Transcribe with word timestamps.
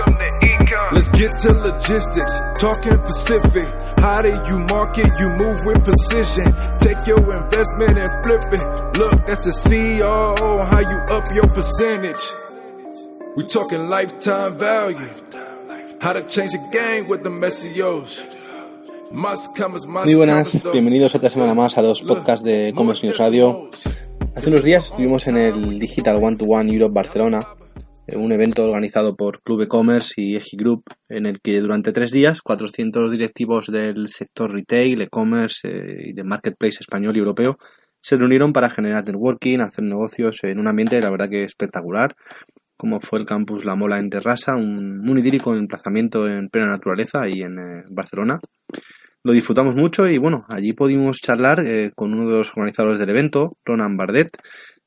Welcome 0.00 0.16
to 0.16 0.46
Ecom. 0.46 0.92
Let's 0.92 1.08
get 1.10 1.30
to 1.42 1.52
logistics, 1.52 2.42
talking 2.58 2.96
Pacific. 3.00 3.68
How 3.98 4.22
do 4.22 4.30
you 4.48 4.58
market? 4.60 5.12
You 5.20 5.28
move 5.28 5.60
with 5.66 5.84
precision. 5.84 6.54
Take 6.80 7.06
your 7.06 7.20
investment 7.20 7.98
and 7.98 8.08
flip 8.24 8.40
it. 8.50 8.64
Look, 8.96 9.26
that's 9.26 9.44
the 9.44 9.52
CEO. 9.52 10.64
How 10.70 10.80
you 10.80 10.98
up 11.14 11.24
your 11.34 11.46
percentage? 11.48 12.32
We 13.36 13.44
talking 13.44 13.90
lifetime 13.90 14.56
value. 14.56 15.10
How 16.00 16.14
to 16.14 16.26
change 16.26 16.52
the 16.52 16.66
game 16.72 17.06
with 17.06 17.22
the 17.22 17.28
más 19.12 19.50
Muy 20.06 20.14
buenas, 20.14 20.62
bienvenidos 20.72 21.14
otra 21.14 21.28
semana 21.28 21.52
más 21.52 21.76
a 21.76 21.82
los 21.82 22.00
podcasts 22.00 22.42
de 22.42 22.72
Commerce 22.74 23.06
News 23.06 23.18
Radio. 23.18 23.68
Hace 24.34 24.48
unos 24.48 24.64
días 24.64 24.86
estuvimos 24.86 25.26
en 25.26 25.36
el 25.36 25.78
Digital 25.78 26.22
One 26.22 26.36
to 26.36 26.46
One 26.46 26.72
Europe 26.72 26.94
Barcelona, 26.94 27.46
un 28.16 28.32
evento 28.32 28.64
organizado 28.64 29.16
por 29.16 29.40
Club 29.42 29.62
e-commerce 29.62 30.14
y 30.16 30.36
Egi 30.36 30.56
Group, 30.56 30.84
en 31.08 31.26
el 31.26 31.40
que 31.40 31.60
durante 31.60 31.92
tres 31.92 32.10
días 32.10 32.42
400 32.42 33.10
directivos 33.10 33.66
del 33.66 34.08
sector 34.08 34.52
retail, 34.52 35.02
e-commerce 35.02 35.68
eh, 35.68 36.08
y 36.08 36.12
de 36.12 36.24
marketplace 36.24 36.78
español 36.80 37.16
y 37.16 37.20
europeo 37.20 37.58
se 38.02 38.16
reunieron 38.16 38.52
para 38.52 38.70
generar 38.70 39.04
networking, 39.04 39.60
hacer 39.60 39.84
negocios 39.84 40.38
en 40.44 40.58
un 40.58 40.68
ambiente, 40.68 41.00
la 41.00 41.10
verdad 41.10 41.28
que 41.28 41.44
espectacular, 41.44 42.14
como 42.76 42.98
fue 43.00 43.18
el 43.18 43.26
campus 43.26 43.64
La 43.64 43.74
Mola 43.74 43.98
en 43.98 44.08
Terrassa, 44.08 44.54
un, 44.56 45.06
un 45.06 45.18
idílico 45.18 45.54
emplazamiento 45.54 46.26
en 46.26 46.48
plena 46.48 46.68
naturaleza 46.68 47.20
ahí 47.22 47.42
en 47.42 47.58
eh, 47.58 47.84
Barcelona. 47.90 48.40
Lo 49.22 49.32
disfrutamos 49.32 49.74
mucho 49.74 50.08
y 50.08 50.16
bueno, 50.16 50.38
allí 50.48 50.72
pudimos 50.72 51.18
charlar 51.18 51.60
eh, 51.60 51.90
con 51.94 52.14
uno 52.14 52.30
de 52.30 52.38
los 52.38 52.50
organizadores 52.56 52.98
del 52.98 53.10
evento, 53.10 53.50
Ronan 53.66 53.98
Bardet, 53.98 54.30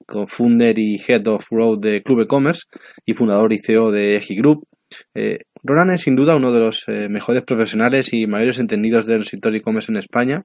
co-founder 0.05 0.77
y 0.77 0.95
head 1.07 1.27
of 1.27 1.43
road 1.51 1.79
de 1.79 2.01
Club 2.03 2.21
e-commerce 2.21 2.63
y 3.05 3.13
fundador 3.13 3.53
y 3.53 3.59
CEO 3.59 3.91
de 3.91 4.17
Egi 4.17 4.35
Group. 4.35 4.67
Eh, 5.15 5.39
Ronan 5.65 5.91
es 5.91 6.01
sin 6.01 6.15
duda 6.15 6.35
uno 6.35 6.51
de 6.51 6.59
los 6.59 6.83
eh, 6.87 7.07
mejores 7.09 7.43
profesionales 7.43 8.09
y 8.11 8.27
mayores 8.27 8.59
entendidos 8.59 9.05
del 9.05 9.23
sector 9.23 9.55
e-commerce 9.55 9.89
en 9.89 9.97
España. 9.97 10.43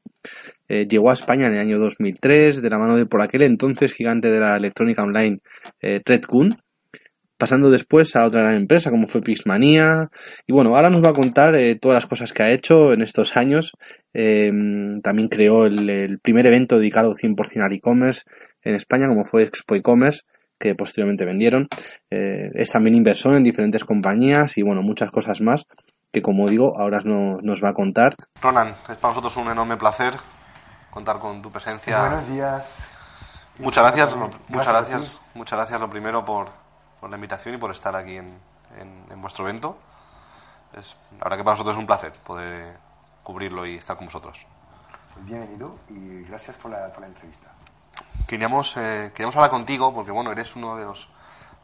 Eh, 0.68 0.86
llegó 0.88 1.10
a 1.10 1.14
España 1.14 1.46
en 1.46 1.54
el 1.54 1.58
año 1.58 1.76
2003 1.76 2.62
de 2.62 2.70
la 2.70 2.78
mano 2.78 2.94
de 2.94 3.04
por 3.04 3.20
aquel 3.20 3.42
entonces 3.42 3.92
gigante 3.92 4.30
de 4.30 4.38
la 4.38 4.56
electrónica 4.56 5.02
online 5.02 5.40
eh, 5.82 6.00
Redcoon, 6.04 6.62
pasando 7.36 7.68
después 7.68 8.14
a 8.14 8.26
otra 8.26 8.42
gran 8.42 8.60
empresa 8.60 8.90
como 8.90 9.08
fue 9.08 9.20
Pixmania. 9.20 10.08
Y 10.46 10.52
bueno, 10.52 10.76
ahora 10.76 10.88
nos 10.88 11.02
va 11.02 11.10
a 11.10 11.14
contar 11.14 11.54
todas 11.80 11.96
las 11.96 12.06
cosas 12.06 12.32
que 12.32 12.44
ha 12.44 12.52
hecho 12.52 12.92
en 12.92 13.02
estos 13.02 13.36
años. 13.36 13.72
También 14.12 15.28
creó 15.28 15.66
el, 15.66 15.88
el 15.88 16.18
primer 16.18 16.46
evento 16.46 16.78
dedicado 16.78 17.12
100% 17.12 17.64
al 17.64 17.72
e-commerce 17.72 18.22
en 18.68 18.74
España, 18.74 19.08
como 19.08 19.24
fue 19.24 19.42
Expo 19.44 19.74
e-commerce, 19.74 20.22
que 20.58 20.74
posteriormente 20.74 21.24
vendieron. 21.24 21.68
Eh, 22.10 22.50
es 22.54 22.70
también 22.70 22.94
inversor 22.96 23.34
en 23.34 23.42
diferentes 23.44 23.84
compañías 23.84 24.58
y 24.58 24.62
bueno, 24.62 24.82
muchas 24.82 25.10
cosas 25.10 25.40
más 25.40 25.64
que 26.12 26.22
como 26.22 26.48
digo, 26.48 26.72
ahora 26.78 27.00
no- 27.04 27.36
nos 27.42 27.62
va 27.62 27.68
a 27.70 27.74
contar. 27.74 28.14
Ronan, 28.40 28.68
es 28.88 28.96
para 28.96 29.10
nosotros 29.12 29.36
un 29.36 29.48
enorme 29.50 29.76
placer 29.76 30.14
contar 30.90 31.18
con 31.18 31.42
tu 31.42 31.50
presencia. 31.52 32.00
Buenos 32.00 32.28
días. 32.28 32.78
muchas 33.58 33.84
gracias, 33.84 34.16
muchas 34.48 34.68
gracias, 34.68 35.20
muchas 35.34 35.58
gracias 35.58 35.78
lo 35.80 35.90
primero 35.90 36.24
por, 36.24 36.48
por 37.00 37.10
la 37.10 37.16
invitación 37.16 37.54
y 37.54 37.58
por 37.58 37.70
estar 37.70 37.94
aquí 37.94 38.16
en, 38.16 38.38
en- 38.80 39.04
en 39.12 39.20
vuestro 39.20 39.46
evento. 39.48 39.78
Es, 40.78 40.96
la 41.12 41.24
verdad 41.24 41.36
que 41.38 41.44
para 41.44 41.54
nosotros 41.54 41.76
es 41.76 41.80
un 41.80 41.86
placer 41.86 42.12
poder 42.24 42.76
cubrirlo 43.22 43.66
y 43.66 43.76
estar 43.76 43.96
con 43.96 44.06
vosotros. 44.06 44.46
Bienvenido 45.24 45.78
y 45.90 46.22
gracias 46.28 46.56
por 46.56 46.70
la, 46.70 46.90
por 46.92 47.00
la 47.02 47.08
entrevista. 47.08 47.48
Queríamos, 48.28 48.76
eh, 48.76 49.10
queríamos 49.14 49.34
hablar 49.34 49.50
contigo 49.50 49.92
porque 49.92 50.10
bueno, 50.12 50.30
eres 50.30 50.54
uno 50.54 50.76
de 50.76 50.84
los, 50.84 51.08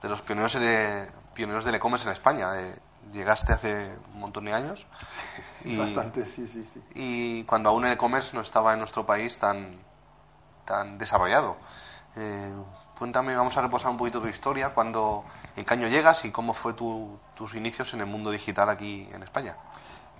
de 0.02 0.08
los 0.08 0.22
pioneros, 0.22 0.54
de, 0.54 1.08
pioneros 1.34 1.64
del 1.64 1.76
e-commerce 1.76 2.06
en 2.08 2.12
España. 2.12 2.58
Eh, 2.60 2.75
llegaste 3.12 3.52
hace 3.52 3.94
un 4.14 4.20
montón 4.20 4.47
de 4.47 4.52
años. 4.54 4.86
Y- 5.64 5.76
Bastante, 5.76 6.26
sí, 6.26 6.47
sí, 6.47 6.66
sí. 6.72 6.82
y 6.94 7.44
cuando 7.44 7.69
aún 7.70 7.84
el 7.86 7.92
e-commerce 7.92 8.34
no 8.34 8.42
estaba 8.42 8.72
en 8.75 8.78
nuestro 8.80 9.06
país 9.06 9.38
tan, 9.38 9.78
tan 10.66 10.98
desarrollado. 10.98 11.56
Eh, 12.16 12.52
cuéntame, 12.98 13.34
vamos 13.34 13.56
a 13.56 13.62
repasar 13.62 13.91
un 13.91 13.96
poquito 13.96 14.20
tu 14.20 14.28
historia, 14.28 14.70
cuando, 14.75 15.25
en 15.56 15.64
qué 15.64 15.75
año 15.75 15.88
llegas 15.88 16.25
y 16.26 16.31
cómo 16.31 16.52
fue 16.54 16.72
tu- 16.75 17.19
tus 17.34 17.54
inicios 17.54 17.92
en 17.94 18.00
el 18.00 18.06
mundo 18.06 18.31
digital 18.31 18.69
aquí 18.69 19.08
en 19.12 19.22
España. 19.22 19.56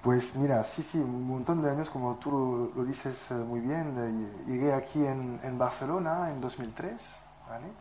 Pues 0.05 0.35
mira, 0.37 0.63
sí, 0.65 0.83
sí, 0.83 0.99
un 0.99 1.27
montón 1.27 1.63
de 1.63 1.71
años, 1.71 1.89
como 1.91 2.17
tú 2.19 2.31
lo, 2.31 2.73
lo 2.81 2.85
dices 2.87 3.31
eh, 3.31 3.35
muy 3.35 3.61
bien. 3.61 3.97
eh, 3.99 4.45
llegué 4.51 4.73
aquí 4.75 5.05
en, 5.07 5.41
en 5.43 5.59
Barcelona 5.59 6.31
en 6.31 6.41
2003, 6.41 7.21
¿vale? 7.49 7.73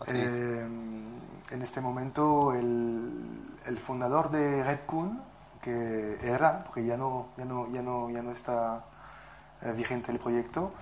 Así. 0.00 0.18
Eh, 0.18 0.60
en 1.50 1.62
este 1.62 1.80
momento 1.80 2.54
el, 2.54 3.58
el 3.66 3.78
fundador 3.80 4.30
de 4.30 4.62
Redcoon, 4.64 5.22
que 5.62 6.18
era, 6.22 6.64
porque 6.64 6.84
ya 6.86 6.96
no, 6.96 7.28
ya 7.36 7.44
no, 7.44 7.68
ya 7.70 7.82
no, 7.82 8.10
ya 8.10 8.22
no 8.22 8.32
está 8.32 8.84
eh, 9.62 9.72
vigente 9.72 10.12
el 10.12 10.18
proyecto, 10.20 10.72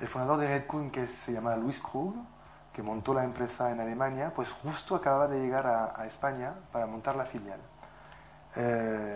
el 0.00 0.08
fundador 0.08 0.38
de 0.40 0.48
Redcoon, 0.48 0.90
que 0.90 1.08
se 1.08 1.32
llama 1.32 1.56
Luis 1.56 1.80
Krug, 1.80 2.14
que 2.72 2.82
montó 2.82 3.14
la 3.14 3.24
empresa 3.24 3.70
en 3.72 3.80
Alemania, 3.80 4.32
pues 4.34 4.52
justo 4.52 4.94
acaba 4.96 5.28
de 5.28 5.40
llegar 5.40 5.66
a, 5.66 6.00
a 6.00 6.06
España 6.06 6.54
para 6.72 6.86
montar 6.86 7.16
la 7.16 7.24
filial. 7.26 7.60
Eh, 8.56 9.15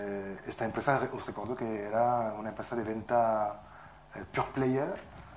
esta 0.50 0.64
empresa, 0.64 1.00
os 1.12 1.24
recuerdo 1.26 1.54
que 1.56 1.84
era 1.84 2.34
una 2.38 2.50
empresa 2.50 2.76
de 2.76 2.82
venta 2.84 3.60
eh, 4.14 4.24
pure 4.32 4.48
player 4.52 4.94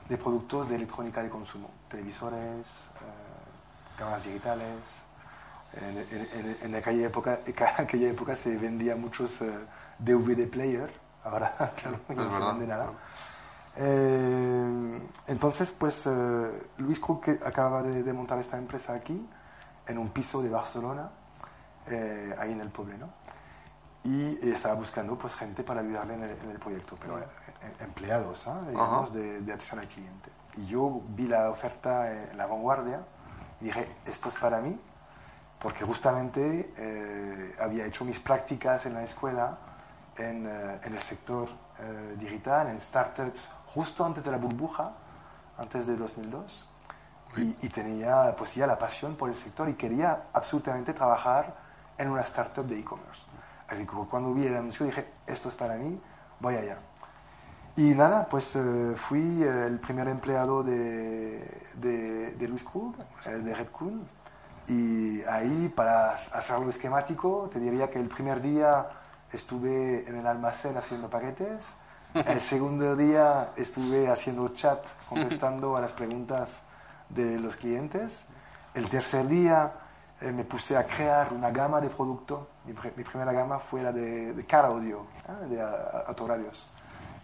de 0.09 0.17
productos 0.17 0.67
de 0.69 0.75
electrónica 0.75 1.21
de 1.23 1.29
consumo, 1.29 1.69
televisores, 1.89 2.67
eh, 2.99 3.97
cámaras 3.97 4.23
digitales. 4.25 5.05
En, 5.75 5.97
en- 5.97 6.29
en- 6.33 6.57
en 6.61 6.75
aquella, 6.75 7.07
época, 7.07 7.39
en 7.45 7.55
aquella 7.77 8.09
época 8.09 8.35
se 8.35 8.55
vendía 8.57 8.95
muchos 8.95 9.41
eh, 9.41 9.51
DVD 9.97 10.47
player, 10.47 10.91
ahora 11.23 11.55
claro, 11.75 11.99
no 12.09 12.15
se 12.31 12.37
vende 12.51 12.67
nada. 12.67 12.91
Eh, 13.75 14.99
entonces, 15.27 15.71
pues 15.71 16.03
eh, 16.05 16.61
Luis 16.77 16.99
Krug 16.99 17.21
que 17.21 17.39
acaba 17.43 17.81
de, 17.81 18.03
de 18.03 18.13
montar 18.13 18.37
esta 18.39 18.57
empresa 18.57 18.93
aquí, 18.93 19.27
en 19.87 19.97
un 19.97 20.09
piso 20.09 20.41
de 20.43 20.49
Barcelona, 20.49 21.09
eh, 21.87 22.35
ahí 22.39 22.51
en 22.51 22.61
el 22.61 22.69
pueblo, 22.69 22.97
¿no? 22.97 23.07
Y 24.03 24.23
eh, 24.25 24.51
estaba 24.53 24.75
buscando 24.75 25.17
pues 25.17 25.33
gente 25.35 25.63
para 25.63 25.81
ayudarle 25.81 26.15
en 26.15 26.23
el, 26.23 26.31
en 26.31 26.51
el 26.51 26.59
proyecto, 26.59 26.97
pero 26.99 27.19
eh, 27.19 27.23
eh, 27.61 27.83
empleados, 27.83 28.47
¿ah? 28.47 28.61
digamos, 28.67 29.13
de, 29.13 29.41
de 29.41 29.53
atención 29.53 29.79
al 29.79 29.87
cliente. 29.87 30.29
Y 30.57 30.65
yo 30.65 31.01
vi 31.09 31.27
la 31.27 31.49
oferta 31.49 32.11
en 32.11 32.37
la 32.37 32.45
vanguardia 32.45 33.01
y 33.61 33.65
dije, 33.65 33.87
esto 34.05 34.29
es 34.29 34.35
para 34.35 34.59
mí, 34.59 34.77
porque 35.63 35.85
justamente 35.85 36.73
eh, 36.77 37.55
había 37.59 37.85
hecho 37.85 38.03
mis 38.03 38.19
prácticas 38.19 38.85
en 38.85 38.93
la 38.95 39.03
escuela 39.03 39.57
en, 40.17 40.45
eh, 40.45 40.79
en 40.83 40.93
el 40.93 40.99
sector 40.99 41.47
eh, 41.79 42.15
digital, 42.19 42.67
en 42.67 42.81
startups, 42.81 43.49
justo 43.67 44.05
antes 44.05 44.23
de 44.23 44.31
la 44.31 44.37
burbuja, 44.37 44.91
antes 45.57 45.87
de 45.87 45.95
2002, 45.95 46.69
y, 47.37 47.55
y 47.65 47.69
tenía 47.69 48.35
pues 48.37 48.53
ya 48.53 48.67
la 48.67 48.77
pasión 48.77 49.15
por 49.15 49.29
el 49.29 49.37
sector 49.37 49.69
y 49.69 49.75
quería 49.75 50.23
absolutamente 50.33 50.93
trabajar 50.93 51.55
en 51.97 52.09
una 52.09 52.21
startup 52.21 52.65
de 52.65 52.79
e-commerce. 52.79 53.21
Así 53.67 53.85
que 53.85 53.93
cuando 54.09 54.33
vi 54.33 54.45
el 54.45 54.55
anuncio 54.55 54.85
dije, 54.85 55.05
esto 55.25 55.49
es 55.49 55.55
para 55.55 55.75
mí, 55.75 55.99
voy 56.39 56.55
allá. 56.55 56.77
Y 57.75 57.95
nada, 57.95 58.27
pues 58.29 58.55
eh, 58.55 58.93
fui 58.95 59.41
eh, 59.43 59.65
el 59.65 59.79
primer 59.79 60.07
empleado 60.07 60.63
de, 60.63 61.43
de, 61.73 62.31
de 62.31 62.47
Luis 62.47 62.63
Krug, 62.63 62.95
eh, 63.25 63.29
de 63.31 63.55
Redcoon. 63.55 64.05
Y 64.67 65.23
ahí, 65.23 65.73
para 65.75 66.11
hacerlo 66.11 66.69
esquemático, 66.69 67.49
te 67.51 67.59
diría 67.59 67.89
que 67.89 67.99
el 67.99 68.09
primer 68.09 68.41
día 68.41 68.87
estuve 69.31 70.07
en 70.07 70.15
el 70.17 70.27
almacén 70.27 70.77
haciendo 70.77 71.09
paquetes. 71.09 71.75
El 72.13 72.39
segundo 72.41 72.95
día 72.95 73.49
estuve 73.55 74.07
haciendo 74.07 74.49
chat, 74.49 74.79
contestando 75.09 75.75
a 75.75 75.81
las 75.81 75.91
preguntas 75.93 76.63
de 77.09 77.39
los 77.39 77.55
clientes. 77.55 78.27
El 78.75 78.87
tercer 78.87 79.27
día 79.27 79.71
eh, 80.21 80.31
me 80.31 80.43
puse 80.43 80.75
a 80.77 80.85
crear 80.85 81.33
una 81.33 81.51
gama 81.51 81.81
de 81.81 81.89
producto. 81.89 82.47
Mi, 82.65 82.73
pri- 82.73 82.93
mi 82.95 83.03
primera 83.03 83.31
gama 83.33 83.59
fue 83.59 83.81
la 83.83 83.91
de, 83.91 84.33
de 84.33 84.45
car 84.45 84.65
audio, 84.65 85.05
¿eh? 85.27 85.47
de 85.47 85.61
autoradios. 86.07 86.65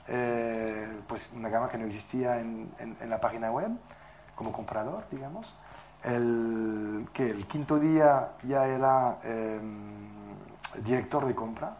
Eh, 0.07 1.01
pues 1.07 1.29
una 1.35 1.49
gama 1.49 1.69
que 1.69 1.77
no 1.77 1.85
existía 1.85 2.39
en, 2.39 2.71
en- 2.79 3.09
la 3.09 3.19
página 3.21 3.51
web 3.51 3.69
como 4.35 4.51
comprador, 4.51 5.03
digamos. 5.11 5.53
El, 6.03 7.07
que 7.13 7.29
el 7.29 7.45
quinto 7.45 7.77
día 7.79 8.29
ya 8.43 8.65
era 8.65 9.17
eh, 9.23 9.59
director 10.83 11.25
de 11.25 11.35
compra 11.35 11.75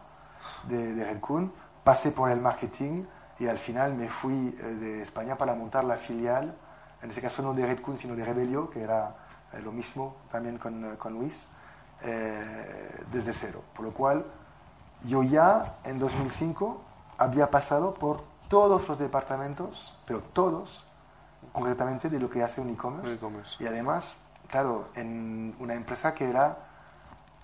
de, 0.64 0.94
de 0.94 1.04
Redcoon, 1.04 1.52
pasé 1.82 2.12
por 2.12 2.30
el 2.30 2.40
marketing 2.40 3.04
y 3.38 3.46
al 3.46 3.56
final 3.58 3.94
me 3.94 4.08
fui 4.08 4.50
de 4.50 5.00
España 5.02 5.36
para 5.36 5.54
montar 5.54 5.84
la 5.84 5.96
filial, 5.96 6.54
en 7.02 7.08
este 7.08 7.22
caso 7.22 7.42
no 7.42 7.54
de 7.54 7.64
Redcoon, 7.66 7.96
sino 7.98 8.14
de 8.14 8.24
Rebelio, 8.24 8.68
que 8.68 8.82
era 8.82 9.14
eh, 9.52 9.60
lo 9.62 9.72
mismo 9.72 10.16
también 10.30 10.58
con, 10.58 10.84
eh, 10.84 10.96
con 10.96 11.14
Luis, 11.14 11.48
eh, 12.02 13.04
desde 13.12 13.32
cero. 13.32 13.62
Por 13.74 13.84
lo 13.84 13.92
cual, 13.92 14.24
yo 15.04 15.22
ya 15.22 15.76
en 15.84 15.98
2005 15.98 16.80
había 17.18 17.50
pasado 17.50 17.94
por 17.94 18.22
todos 18.48 18.88
los 18.88 18.98
departamentos, 18.98 19.94
pero 20.06 20.20
todos, 20.32 20.84
concretamente 21.52 22.08
de 22.08 22.18
lo 22.18 22.28
que 22.30 22.42
hace 22.42 22.60
un 22.60 22.70
e-commerce. 22.70 23.14
E-commerce. 23.14 23.62
Y 23.62 23.66
además, 23.66 24.20
claro, 24.48 24.88
en 24.94 25.54
una 25.58 25.74
empresa 25.74 26.14
que 26.14 26.28
era 26.28 26.56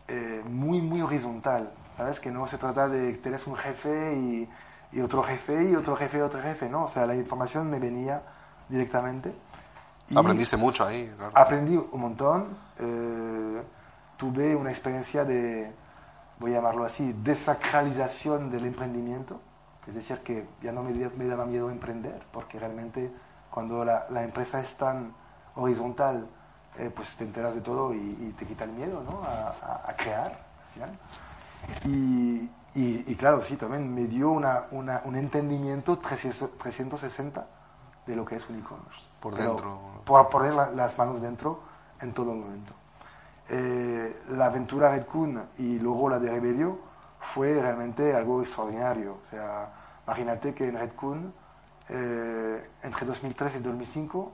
eh, 0.08 0.42
muy, 0.44 0.80
muy 0.80 1.02
horizontal, 1.02 1.70
¿sabes? 1.96 2.20
Que 2.20 2.30
no 2.30 2.46
se 2.46 2.58
trata 2.58 2.88
de 2.88 3.20
que 3.20 3.28
un 3.46 3.56
jefe 3.56 4.14
y, 4.14 4.48
y 4.92 5.00
otro 5.00 5.22
jefe 5.22 5.70
y 5.70 5.74
otro 5.74 5.96
jefe 5.96 6.18
y 6.18 6.20
otro 6.20 6.40
jefe, 6.40 6.68
¿no? 6.68 6.84
O 6.84 6.88
sea, 6.88 7.06
la 7.06 7.14
información 7.14 7.70
me 7.70 7.78
venía 7.78 8.22
directamente. 8.68 9.34
Y 10.08 10.16
Aprendiste 10.18 10.56
mucho 10.56 10.84
ahí, 10.84 11.12
claro. 11.16 11.32
Aprendí 11.34 11.76
un 11.76 12.00
montón. 12.00 12.56
eh, 12.78 13.62
tuve 14.16 14.54
una 14.56 14.70
experiencia 14.70 15.24
de, 15.24 15.72
voy 16.38 16.52
a 16.52 16.56
llamarlo 16.56 16.84
así, 16.84 17.12
desacralización 17.22 18.50
del 18.50 18.66
emprendimiento. 18.66 19.40
Es 19.86 19.94
decir, 19.94 20.18
que 20.18 20.48
ya 20.62 20.72
no 20.72 20.82
me, 20.82 20.92
me 20.92 21.26
daba 21.26 21.44
miedo 21.44 21.70
emprender, 21.70 22.22
porque 22.32 22.58
realmente 22.58 23.12
cuando 23.50 23.84
la, 23.84 24.06
la 24.10 24.22
empresa 24.24 24.60
es 24.60 24.76
tan 24.76 25.12
horizontal, 25.54 26.26
eh, 26.78 26.90
pues 26.94 27.14
te 27.16 27.24
enteras 27.24 27.54
de 27.54 27.60
todo 27.60 27.94
y, 27.94 27.98
y 27.98 28.34
te 28.38 28.46
quita 28.46 28.64
el 28.64 28.70
miedo 28.72 29.02
¿no? 29.02 29.22
a, 29.24 29.48
a- 29.50 29.90
a 29.90 29.96
crear 29.96 30.26
al 30.32 30.72
final. 30.74 30.90
Y, 31.84 32.50
y- 32.74 33.04
y 33.06 33.14
claro, 33.16 33.42
sí, 33.42 33.56
también 33.56 33.92
me 33.94 34.06
dio 34.06 34.30
una, 34.30 34.64
una- 34.72 35.02
un 35.04 35.16
entendimiento 35.16 35.98
300 35.98 36.58
360 36.58 37.46
de 38.06 38.16
lo 38.16 38.24
que 38.24 38.36
es 38.36 38.48
un 38.48 38.58
e-commerce. 38.58 39.00
Por 39.20 39.34
dentro. 39.34 39.78
Por 40.04 40.28
poner 40.28 40.54
la- 40.54 40.70
las 40.70 40.96
manos 40.98 41.20
dentro 41.20 41.60
en 42.00 42.12
todo 42.12 42.32
momento. 42.34 42.72
Eh, 43.48 44.22
la 44.30 44.46
aventura 44.46 44.90
Red 44.90 45.06
Coon 45.06 45.42
y 45.58 45.78
luego 45.78 46.08
la 46.10 46.18
de 46.18 46.30
Rebelio 46.30 46.78
fue 47.20 47.54
realmente 47.60 48.14
algo 48.14 48.40
extraordinario. 48.40 49.18
O 49.24 49.30
sea, 49.30 49.68
imagínate 50.06 50.54
que 50.54 50.68
en 50.68 50.76
Red 50.78 50.92
Coon, 50.92 51.32
eh, 51.88 52.70
entre 52.82 53.06
2003 53.06 53.56
y 53.56 53.58
2005, 53.60 54.32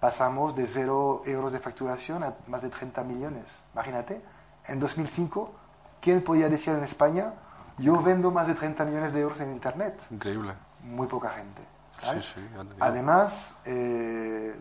pasamos 0.00 0.54
de 0.56 0.66
0 0.66 1.22
euros 1.26 1.52
de 1.52 1.58
facturación 1.60 2.22
a 2.24 2.34
más 2.46 2.62
de 2.62 2.68
30 2.70 3.02
millones. 3.04 3.60
Imagínate, 3.74 4.20
en 4.66 4.78
2005, 4.80 5.50
¿quién 6.00 6.22
podía 6.22 6.48
decir 6.48 6.74
en 6.74 6.84
España, 6.84 7.34
yo 7.78 8.00
vendo 8.00 8.30
más 8.30 8.46
de 8.46 8.54
30 8.54 8.84
millones 8.84 9.12
de 9.12 9.20
euros 9.20 9.40
en 9.40 9.52
Internet? 9.52 10.00
Increíble. 10.10 10.54
Muy 10.84 11.06
poca 11.06 11.30
gente. 11.30 11.62
Además, 12.80 13.54
eh, 13.64 14.54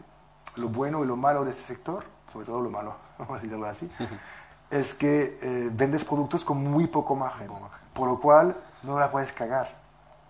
lo 0.55 0.69
bueno 0.69 1.03
y 1.03 1.07
lo 1.07 1.15
malo 1.15 1.43
de 1.43 1.51
este 1.51 1.63
sector, 1.63 2.03
sobre 2.31 2.45
todo 2.45 2.61
lo 2.61 2.69
malo, 2.69 2.95
vamos 3.17 3.39
a 3.39 3.41
decirlo 3.41 3.65
así, 3.65 3.89
es 4.69 4.93
que 4.93 5.39
eh, 5.41 5.69
vendes 5.71 6.03
productos 6.05 6.45
con 6.45 6.63
muy 6.63 6.87
poco 6.87 7.15
margen, 7.15 7.47
Poco 7.47 7.59
margen. 7.61 7.79
por 7.93 8.07
lo 8.07 8.19
cual 8.19 8.55
no 8.83 8.99
la 8.99 9.11
puedes 9.11 9.33
cagar. 9.33 9.69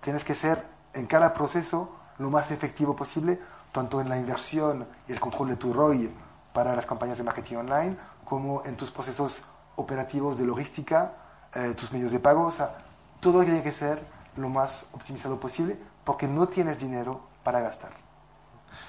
Tienes 0.01 0.23
que 0.23 0.33
ser 0.33 0.63
en 0.93 1.05
cada 1.05 1.33
proceso 1.33 1.95
lo 2.17 2.29
más 2.29 2.51
efectivo 2.51 2.95
posible, 2.95 3.39
tanto 3.71 4.01
en 4.01 4.09
la 4.09 4.17
inversión 4.17 4.87
y 5.07 5.11
el 5.11 5.19
control 5.19 5.49
de 5.49 5.55
tu 5.55 5.73
ROI 5.73 6.11
para 6.53 6.75
las 6.75 6.85
campañas 6.85 7.17
de 7.17 7.23
marketing 7.23 7.57
online, 7.57 7.97
como 8.25 8.63
en 8.65 8.75
tus 8.75 8.91
procesos 8.91 9.41
operativos 9.75 10.37
de 10.37 10.45
logística, 10.45 11.13
eh, 11.53 11.73
tus 11.77 11.91
medios 11.93 12.11
de 12.11 12.19
pago. 12.19 12.43
O 12.45 12.51
sea, 12.51 12.75
todo 13.19 13.43
tiene 13.43 13.63
que 13.63 13.71
ser 13.71 14.01
lo 14.37 14.49
más 14.49 14.85
optimizado 14.93 15.39
posible 15.39 15.77
porque 16.03 16.27
no 16.27 16.47
tienes 16.47 16.79
dinero 16.79 17.21
para 17.43 17.59
gastar. 17.61 17.91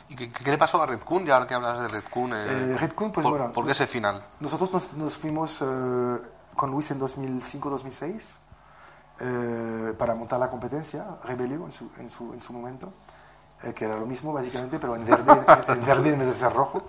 ¿Y 0.09 0.15
qué, 0.15 0.31
qué 0.31 0.51
le 0.51 0.59
pasó 0.59 0.83
a 0.83 0.87
Red 0.87 1.01
ya 1.25 1.45
que 1.47 1.55
hablas 1.55 1.81
de 1.83 1.89
Red 1.89 2.05
eh, 2.33 2.37
Eh, 2.75 2.77
Red 2.79 2.93
Coon, 2.93 3.11
pues 3.13 3.25
por, 3.25 3.39
bueno, 3.39 3.53
¿Por 3.53 3.65
qué 3.67 3.73
ese 3.73 3.87
final? 3.87 4.23
Nosotros 4.41 4.73
nos, 4.73 4.93
nos 4.95 5.17
fuimos 5.17 5.59
eh, 5.61 6.19
con 6.57 6.71
Luis 6.71 6.91
en 6.91 7.01
2005-2006 7.01 8.23
eh, 9.21 9.95
para 9.99 10.15
montar 10.15 10.39
la 10.39 10.51
competencia, 10.51 11.05
Rebelio 11.25 11.67
en 11.67 11.73
su, 11.73 11.91
en 11.99 12.11
su, 12.11 12.33
en 12.33 12.43
su 12.43 12.53
momento, 12.53 12.93
que 13.75 13.85
era 13.85 13.97
lo 13.97 14.07
mismo 14.07 14.33
básicamente, 14.33 14.79
pero 14.79 14.97
en 14.97 15.05
verde, 15.05 15.33
en, 15.69 15.85
verde 15.87 16.13
en 16.13 16.19
vez 16.19 16.29
de 16.29 16.35
ser 16.35 16.53
rojo. 16.53 16.89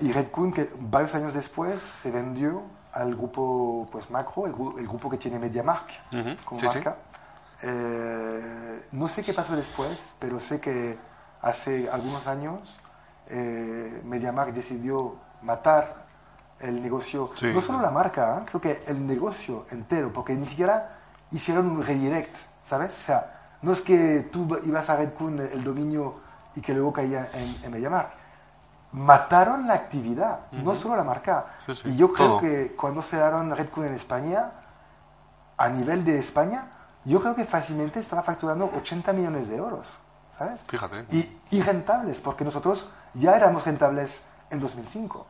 Y 0.00 0.12
Red 0.12 0.28
que 0.52 0.70
varios 0.78 1.14
años 1.14 1.34
después 1.34 1.82
se 1.82 2.10
vendió 2.10 2.62
al 2.92 3.14
grupo 3.14 3.86
pues, 3.90 4.08
Macro, 4.10 4.46
el, 4.46 4.54
gru- 4.54 4.78
el 4.78 4.86
grupo 4.86 5.10
que 5.10 5.18
tiene 5.18 5.38
MediaMark 5.38 5.88
como 6.44 6.60
sí, 6.60 6.68
sí. 6.68 6.78
Eh, 7.62 8.82
no 8.92 9.08
sé 9.08 9.22
qué 9.24 9.32
pasó 9.32 9.56
después, 9.56 10.14
pero 10.18 10.40
sé 10.40 10.60
que 10.60 10.98
hace 11.42 11.88
algunos 11.90 12.26
años 12.26 12.80
eh, 13.28 14.00
MediaMark 14.04 14.52
decidió 14.52 15.16
matar 15.42 16.04
el 16.60 16.82
negocio, 16.82 17.30
Sí. 17.34 17.50
no 17.54 17.60
solo 17.60 17.80
la 17.80 17.90
marca, 17.90 18.38
¿eh? 18.38 18.42
creo 18.46 18.60
que 18.60 18.84
el 18.86 19.06
negocio 19.06 19.66
entero, 19.70 20.12
porque 20.12 20.34
ni 20.34 20.46
siquiera 20.46 20.98
hicieron 21.30 21.70
un 21.70 21.82
redirect, 21.84 22.36
¿sabes? 22.64 22.96
O 22.96 23.00
sea, 23.00 23.56
no 23.62 23.72
es 23.72 23.80
que 23.82 24.28
tú 24.32 24.56
ibas 24.64 24.88
a 24.90 24.96
Redcoon 24.96 25.40
el 25.40 25.64
dominio 25.64 26.14
y 26.54 26.60
que 26.60 26.72
luego 26.74 26.92
caía 26.92 27.28
en, 27.32 27.56
en 27.64 27.70
MediaMark. 27.72 28.08
Mataron 28.92 29.66
la 29.66 29.74
actividad, 29.74 30.40
no 30.52 30.76
solo 30.76 30.94
la 30.96 31.02
marca. 31.02 31.46
Sí, 31.66 31.74
sí, 31.74 31.88
y 31.90 31.96
yo 31.96 32.12
creo 32.12 32.28
todo. 32.28 32.40
que 32.40 32.76
cuando 32.76 33.02
cerraron 33.02 33.54
Redcoon 33.56 33.86
en 33.88 33.94
España, 33.94 34.50
a 35.56 35.68
nivel 35.68 36.04
de 36.04 36.18
España, 36.20 36.66
yo 37.04 37.20
creo 37.20 37.34
que 37.34 37.44
fácilmente 37.44 38.00
estaba 38.00 38.22
facturando 38.22 38.70
80 38.76 39.12
millones 39.12 39.48
de 39.48 39.56
euros, 39.56 39.86
¿sabes? 40.38 40.64
Fíjate. 40.68 41.04
Y, 41.10 41.38
y 41.50 41.62
rentables, 41.62 42.20
porque 42.20 42.44
nosotros 42.44 42.90
ya 43.14 43.36
éramos 43.36 43.64
rentables 43.64 44.24
en 44.50 44.60
2005. 44.60 45.26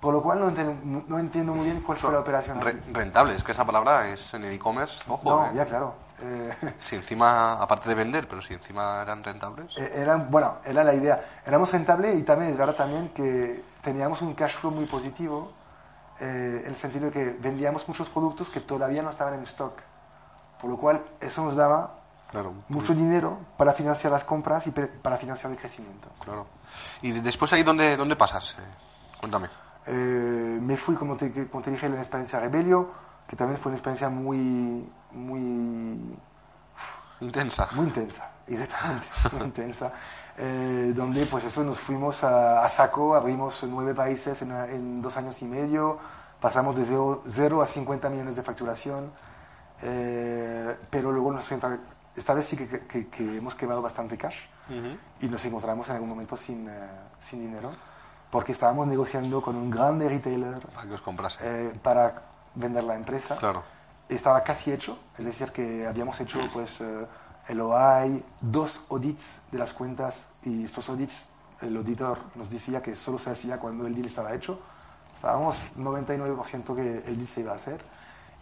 Por 0.00 0.12
lo 0.12 0.22
cual 0.22 0.40
no 0.40 0.48
entiendo, 0.48 1.04
no 1.08 1.18
entiendo 1.18 1.54
muy 1.54 1.64
bien 1.64 1.80
cuál 1.80 1.96
fue 1.98 2.12
la 2.12 2.20
operación. 2.20 2.60
Re- 2.60 2.70
aquí. 2.72 2.92
rentable, 2.92 3.34
es 3.34 3.42
que 3.42 3.52
esa 3.52 3.64
palabra 3.64 4.08
es 4.10 4.34
en 4.34 4.44
el 4.44 4.52
e-commerce, 4.52 5.02
ojo. 5.08 5.28
No, 5.30 5.46
eh. 5.46 5.50
ya 5.54 5.64
claro. 5.64 5.94
Eh, 6.20 6.54
Si 6.78 6.96
encima, 6.96 7.54
aparte 7.54 7.88
de 7.88 7.94
vender, 7.94 8.28
pero 8.28 8.42
si 8.42 8.54
encima 8.54 9.00
eran 9.02 9.24
rentables. 9.24 9.76
eh, 9.78 9.90
era, 9.94 10.16
bueno, 10.16 10.56
era 10.64 10.84
la 10.84 10.94
idea. 10.94 11.40
Éramos 11.46 11.72
rentables 11.72 12.18
y 12.18 12.22
también 12.22 12.52
es 12.52 12.58
verdad 12.58 12.74
también 12.74 13.08
que 13.10 13.64
teníamos 13.82 14.20
un 14.22 14.34
cash 14.34 14.52
flow 14.56 14.70
muy 14.72 14.84
positivo 14.86 15.52
eh, 16.20 16.60
en 16.64 16.70
el 16.70 16.76
sentido 16.76 17.06
de 17.06 17.12
que 17.12 17.24
vendíamos 17.40 17.88
muchos 17.88 18.08
productos 18.10 18.48
que 18.50 18.60
todavía 18.60 19.02
no 19.02 19.10
estaban 19.10 19.34
en 19.34 19.42
stock. 19.44 19.80
Por 20.60 20.70
lo 20.70 20.76
cual 20.76 21.02
eso 21.20 21.44
nos 21.44 21.56
daba 21.56 21.94
Claro, 22.30 22.54
mucho 22.68 22.92
dinero 22.94 23.38
para 23.56 23.72
financiar 23.72 24.12
las 24.12 24.24
compras 24.24 24.66
y 24.66 24.70
para 24.72 25.16
financiar 25.16 25.52
el 25.52 25.58
crecimiento. 25.58 26.08
claro. 26.22 26.46
¿Y 27.02 27.12
de- 27.12 27.20
después 27.22 27.52
ahí 27.52 27.62
dónde, 27.62 27.96
dónde 27.96 28.16
pasas? 28.16 28.56
Eh, 28.58 28.62
cuéntame. 29.20 29.48
Eh, 29.86 30.58
me 30.60 30.76
fui, 30.76 30.96
como 30.96 31.16
te, 31.16 31.48
como 31.48 31.62
te 31.62 31.70
dije, 31.70 31.86
en 31.86 31.94
la 31.94 32.00
experiencia 32.00 32.40
Rebelio, 32.40 32.90
que 33.28 33.36
también 33.36 33.60
fue 33.60 33.70
una 33.70 33.76
experiencia 33.76 34.08
muy, 34.08 34.90
muy, 35.12 36.16
Intensa. 37.20 37.68
muy 37.72 37.86
intensa, 37.86 38.28
exactamente, 38.46 39.06
muy 39.32 39.42
intensa, 39.44 39.92
eh, 40.36 40.92
donde 40.94 41.24
pues 41.26 41.44
eso 41.44 41.62
nos 41.64 41.78
fuimos 41.80 42.22
a, 42.24 42.62
a 42.64 42.68
saco, 42.68 43.14
abrimos 43.14 43.64
nueve 43.68 43.94
países 43.94 44.42
en, 44.42 44.50
en 44.52 45.00
dos 45.00 45.16
años 45.16 45.40
y 45.40 45.46
medio, 45.46 45.98
pasamos 46.40 46.76
de 46.76 46.84
0 47.30 47.62
a 47.62 47.66
50 47.66 48.08
millones 48.10 48.36
de 48.36 48.42
facturación, 48.42 49.10
eh, 49.82 50.76
pero 50.90 51.12
luego 51.12 51.32
nos 51.32 51.50
entra- 51.52 51.78
esta 52.14 52.34
vez 52.34 52.46
sí 52.46 52.56
que, 52.56 52.86
que- 52.86 53.08
que 53.08 53.36
hemos 53.36 53.54
quemado 53.54 53.82
bastante 53.82 54.16
cash 54.16 54.36
y 55.20 55.26
nos 55.28 55.44
encontramos 55.44 55.88
en 55.90 55.94
algún 55.94 56.08
momento 56.08 56.36
sin, 56.36 56.68
eh, 56.68 56.72
sin 57.20 57.40
dinero, 57.40 57.70
porque 58.30 58.50
estábamos 58.52 58.86
negociando 58.88 59.40
con 59.40 59.54
un 59.54 59.70
grande 59.70 60.08
retailer 60.08 60.58
Para 60.74 60.88
que 60.88 60.94
os 60.94 61.00
comprase. 61.02 61.38
eh, 61.42 61.78
para 61.82 62.22
vender 62.54 62.82
la 62.84 62.96
empresa. 62.96 63.36
Claro. 63.36 63.62
Estaba 64.08 64.42
casi 64.42 64.72
hecho, 64.72 64.98
es 65.18 65.24
decir, 65.24 65.52
que 65.52 65.86
habíamos 65.86 66.20
hecho 66.20 66.40
pues, 66.52 66.80
eh, 66.80 67.06
el 67.48 67.60
OI, 67.60 68.24
dos 68.40 68.86
audits 68.90 69.36
de 69.52 69.58
las 69.58 69.72
cuentas 69.72 70.26
y 70.42 70.64
estos 70.64 70.88
audits, 70.88 71.26
el 71.60 71.76
auditor 71.76 72.18
nos 72.34 72.50
decía 72.50 72.82
que 72.82 72.96
solo 72.96 73.18
se 73.18 73.30
hacía 73.30 73.58
cuando 73.60 73.86
el 73.86 73.94
deal 73.94 74.06
estaba 74.06 74.34
hecho. 74.34 74.58
Estábamos 75.14 75.68
99% 75.78 76.74
que 76.74 76.98
el 77.06 77.16
deal 77.16 77.26
se 77.28 77.40
iba 77.40 77.52
a 77.52 77.56
hacer. 77.56 77.82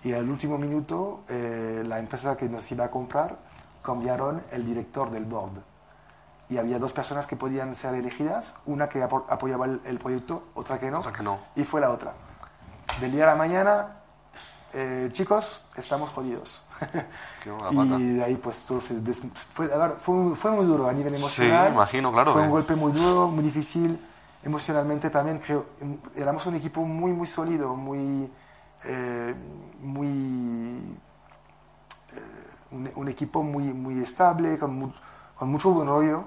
Y 0.05 0.13
al 0.13 0.29
último 0.29 0.59
minuto, 0.59 1.23
eh, 1.29 1.83
la 1.87 1.99
empresa 1.99 2.37
que 2.37 2.49
nos 2.49 2.71
iba 2.71 2.85
a 2.85 2.91
comprar 2.91 3.37
cambiaron 3.83 4.43
el 4.53 4.65
director 4.67 5.11
del 5.11 5.25
board. 5.25 5.53
Y 6.51 6.59
había 6.59 6.79
dos 6.79 6.93
personas 6.93 7.27
que 7.27 7.37
podían 7.37 7.75
ser 7.75 7.95
elegidas, 7.95 8.55
una 8.67 8.89
que 8.89 9.03
apo- 9.03 9.25
apoyaba 9.31 9.65
el, 9.65 9.81
el 9.85 9.99
proyecto, 9.99 10.45
otra 10.55 10.79
que 10.79 10.91
no. 10.91 10.99
Otra 10.99 11.13
que 11.13 11.23
no. 11.23 11.39
Y 11.57 11.65
fue 11.65 11.81
la 11.81 11.91
otra. 11.91 12.13
Del 13.01 13.13
día 13.13 13.25
a 13.25 13.29
la 13.29 13.35
mañana, 13.37 13.87
eh, 14.75 15.09
chicos, 15.13 15.63
estamos 15.77 16.11
jodidos. 16.11 16.63
Y 17.91 18.15
de 18.15 18.25
ahí 18.25 18.37
pues 18.37 18.65
todo 18.65 18.81
se 18.81 18.95
des- 19.01 19.21
fue, 19.53 19.73
a 19.73 19.77
ver, 19.77 19.93
fue, 20.03 20.15
muy- 20.15 20.35
fue 20.37 20.51
muy 20.51 20.65
duro 20.67 20.89
a 20.89 20.93
nivel 20.93 21.13
Sí, 21.15 21.21
emocional. 21.21 21.73
imagino, 21.73 22.11
claro 22.13 22.33
Fue 22.33 22.41
que- 22.43 22.47
un 22.47 22.51
golpe 22.53 22.75
muy 22.75 22.93
duro, 22.93 23.29
muy 23.29 23.45
difícil. 23.45 23.99
Emocionalmente 24.43 25.09
también 25.11 25.39
creo, 25.39 25.65
éramos 26.15 26.45
un 26.47 26.55
equipo 26.57 26.83
muy, 26.83 27.13
muy 27.13 27.27
sólido, 27.27 27.75
muy, 27.77 28.31
eh, 28.85 29.35
muy, 29.81 30.97
eh, 32.13 32.21
un, 32.73 32.91
un 32.95 33.09
equipo 33.09 33.43
muy, 33.43 33.65
muy 33.73 34.01
estable, 34.03 34.59
con, 34.59 34.79
mu- 34.79 34.93
con 35.39 35.49
mucho 35.51 35.71
buen 35.73 35.89
rollo. 35.89 36.25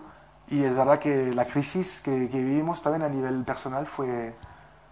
Y 0.49 0.63
es 0.63 0.75
verdad 0.75 0.99
que 0.99 1.33
la 1.33 1.45
crisis 1.45 2.01
que, 2.01 2.29
que 2.29 2.37
vivimos 2.41 2.81
también 2.81 3.03
a 3.03 3.09
nivel 3.09 3.43
personal 3.43 3.85
fue, 3.85 4.33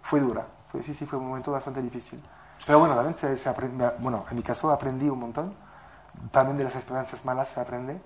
fue 0.02 0.20
dura. 0.20 0.46
Fue, 0.70 0.82
sí, 0.82 0.94
sí, 0.94 1.06
fue 1.06 1.18
un 1.18 1.28
momento 1.28 1.50
bastante 1.52 1.80
difícil. 1.80 2.22
Pero 2.66 2.78
bueno, 2.80 2.94
también 2.94 3.16
se, 3.16 3.36
se 3.36 3.48
aprende- 3.48 3.94
bueno, 3.98 4.24
en 4.30 4.36
mi 4.36 4.42
caso 4.42 4.70
aprendí 4.70 5.08
un 5.08 5.20
montón. 5.20 5.54
También 6.30 6.56
de 6.58 6.64
las 6.64 6.74
experiencias 6.74 7.24
malas 7.24 7.48
se 7.48 7.60
aprende. 7.60 8.00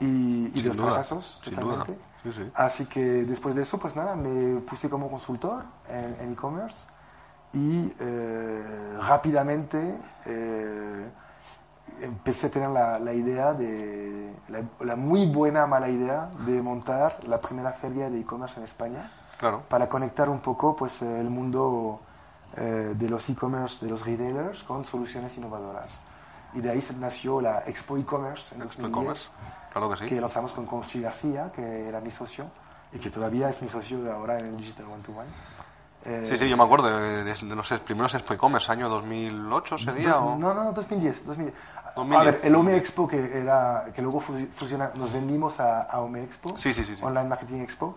Y, 0.00 0.50
y 0.54 0.62
de 0.62 0.68
los 0.68 0.76
duda, 0.76 0.88
fracasos, 0.92 1.40
totalmente. 1.44 1.98
Sí, 2.24 2.32
sí. 2.32 2.50
Así 2.54 2.86
que 2.86 3.00
después 3.24 3.54
de 3.54 3.62
eso, 3.62 3.78
pues 3.78 3.94
nada, 3.96 4.16
me 4.16 4.60
puse 4.60 4.88
como 4.90 5.08
consultor 5.10 5.64
en 5.88 6.32
e-commerce 6.32 6.86
y 7.54 7.92
eh, 8.00 8.96
rápidamente 9.00 9.96
eh, 10.26 11.08
empecé 12.00 12.48
a 12.48 12.50
tener 12.50 12.70
la, 12.70 12.98
la 12.98 13.12
idea 13.12 13.52
de, 13.54 14.32
la, 14.48 14.62
la 14.84 14.96
muy 14.96 15.26
buena, 15.26 15.66
mala 15.66 15.88
idea 15.88 16.28
de 16.46 16.60
montar 16.60 17.18
la 17.26 17.40
primera 17.40 17.72
feria 17.72 18.10
de 18.10 18.20
e-commerce 18.20 18.58
en 18.58 18.64
España 18.64 19.10
Claro. 19.38 19.62
para 19.68 19.88
conectar 19.88 20.28
un 20.28 20.40
poco 20.40 20.74
pues, 20.76 21.02
eh, 21.02 21.20
el 21.20 21.28
mundo 21.30 22.00
eh, 22.56 22.94
de 22.96 23.08
los 23.08 23.28
e-commerce, 23.28 23.84
de 23.84 23.90
los 23.90 24.04
retailers, 24.04 24.62
con 24.62 24.84
soluciones 24.84 25.36
innovadoras. 25.38 26.00
Y 26.54 26.60
de 26.60 26.70
ahí 26.70 26.80
se 26.80 26.94
nació 26.94 27.40
la 27.40 27.64
Expo 27.66 27.96
e-commerce 27.96 28.54
en 28.54 28.62
Expo 28.62 28.82
2010 28.82 28.88
e-commerce. 28.88 29.28
Claro 29.72 29.90
que 29.90 29.96
sí. 29.96 30.06
que 30.06 30.20
lanzamos 30.20 30.52
con 30.52 30.66
Conchi 30.66 31.00
García, 31.00 31.50
que 31.54 31.88
era 31.88 32.00
mi 32.00 32.10
socio 32.10 32.46
y 32.92 32.98
que 32.98 33.10
todavía 33.10 33.48
es 33.48 33.60
mi 33.60 33.68
socio 33.68 34.02
de 34.02 34.12
ahora 34.12 34.38
en 34.38 34.46
el 34.46 34.56
Digital 34.56 34.86
One 34.86 35.02
to 35.02 35.12
One. 35.12 35.28
Eh, 36.06 36.24
Sí, 36.26 36.36
sí, 36.36 36.48
yo 36.48 36.56
me 36.56 36.64
acuerdo 36.64 36.88
de, 36.98 37.24
de- 37.24 37.34
de 37.34 37.56
los 37.56 37.68
primeros 37.80 38.14
Expo 38.14 38.34
e-commerce, 38.34 38.70
año 38.70 38.88
2008 38.88 39.78
sería. 39.78 40.10
do- 40.14 40.24
o- 40.24 40.36
No, 40.36 40.52
no, 40.54 40.72
2010. 40.72 41.24
2010. 41.24 41.54
A 41.86 41.92
2010. 41.96 42.24
ver, 42.24 42.40
el 42.44 42.54
Home 42.56 42.76
Expo 42.76 43.08
que, 43.08 43.38
era, 43.40 43.86
que 43.94 44.02
luego 44.02 44.20
fu- 44.20 44.46
fusiona, 44.56 44.90
nos 44.96 45.12
vendimos 45.12 45.60
a, 45.60 45.82
a 45.82 46.00
Home 46.00 46.22
Expo, 46.24 46.56
Sí, 46.56 46.74
sí, 46.74 46.84
sí. 46.84 46.96
Online 47.02 47.28
Marketing 47.28 47.60
Expo. 47.60 47.96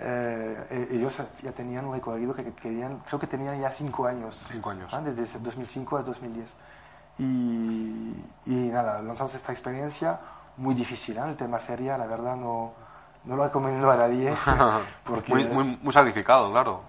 eh, 0.00 0.66
eh, 0.70 0.88
ellos 0.92 1.16
ya 1.42 1.52
tenían 1.52 1.84
un 1.84 1.92
recorrido 1.94 2.34
que 2.34 2.52
querían, 2.54 2.98
creo 3.06 3.20
que 3.20 3.26
tenían 3.28 3.60
ya 3.60 3.70
cinco 3.70 4.06
años. 4.06 4.42
Cinco 4.50 4.70
años. 4.70 4.90
Desde 5.16 5.38
2005 5.38 5.96
a 5.98 6.02
2010. 6.02 6.52
Y, 7.18 7.24
y 8.46 8.54
nada, 8.72 9.00
lanzamos 9.00 9.32
esta 9.34 9.52
experiencia 9.52 10.18
muy 10.56 10.74
difícil. 10.74 11.16
¿eh? 11.18 11.22
El 11.28 11.36
tema 11.36 11.58
feria, 11.58 11.96
la 11.96 12.06
verdad, 12.06 12.34
no, 12.36 12.72
no 13.24 13.36
lo 13.36 13.44
recomiendo 13.44 13.88
a 13.90 13.96
nadie. 13.96 14.34
porque, 15.04 15.32
muy, 15.32 15.44
muy, 15.48 15.78
muy 15.82 15.92
sacrificado, 15.92 16.50
claro. 16.50 16.80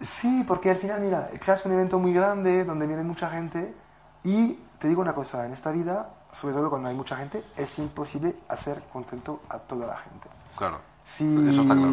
Sí, 0.00 0.44
porque 0.46 0.70
al 0.70 0.76
final, 0.76 1.00
mira, 1.00 1.28
creas 1.40 1.64
un 1.64 1.72
evento 1.72 1.98
muy 1.98 2.12
grande 2.12 2.64
donde 2.64 2.86
viene 2.86 3.02
mucha 3.02 3.30
gente 3.30 3.74
y 4.22 4.54
te 4.78 4.88
digo 4.88 5.00
una 5.00 5.14
cosa, 5.14 5.46
en 5.46 5.52
esta 5.52 5.70
vida, 5.70 6.10
sobre 6.32 6.54
todo 6.54 6.68
cuando 6.68 6.88
hay 6.88 6.94
mucha 6.94 7.16
gente, 7.16 7.44
es 7.56 7.78
imposible 7.78 8.34
hacer 8.48 8.82
contento 8.92 9.40
a 9.48 9.58
toda 9.58 9.86
la 9.86 9.96
gente. 9.96 10.28
Claro. 10.56 10.78
Si 11.04 11.48
Eso 11.48 11.62
está 11.62 11.74
claro. 11.74 11.90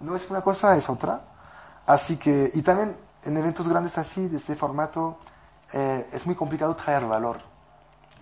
no 0.00 0.16
es 0.16 0.30
una 0.30 0.40
cosa, 0.42 0.76
es 0.76 0.88
otra. 0.90 1.20
Así 1.86 2.16
que, 2.16 2.50
y 2.54 2.62
también 2.62 2.96
en 3.24 3.36
eventos 3.36 3.68
grandes 3.68 3.96
así, 3.98 4.28
de 4.28 4.36
este 4.38 4.56
formato, 4.56 5.18
eh, 5.72 6.08
es 6.12 6.26
muy 6.26 6.34
complicado 6.34 6.74
traer 6.76 7.04
valor. 7.06 7.38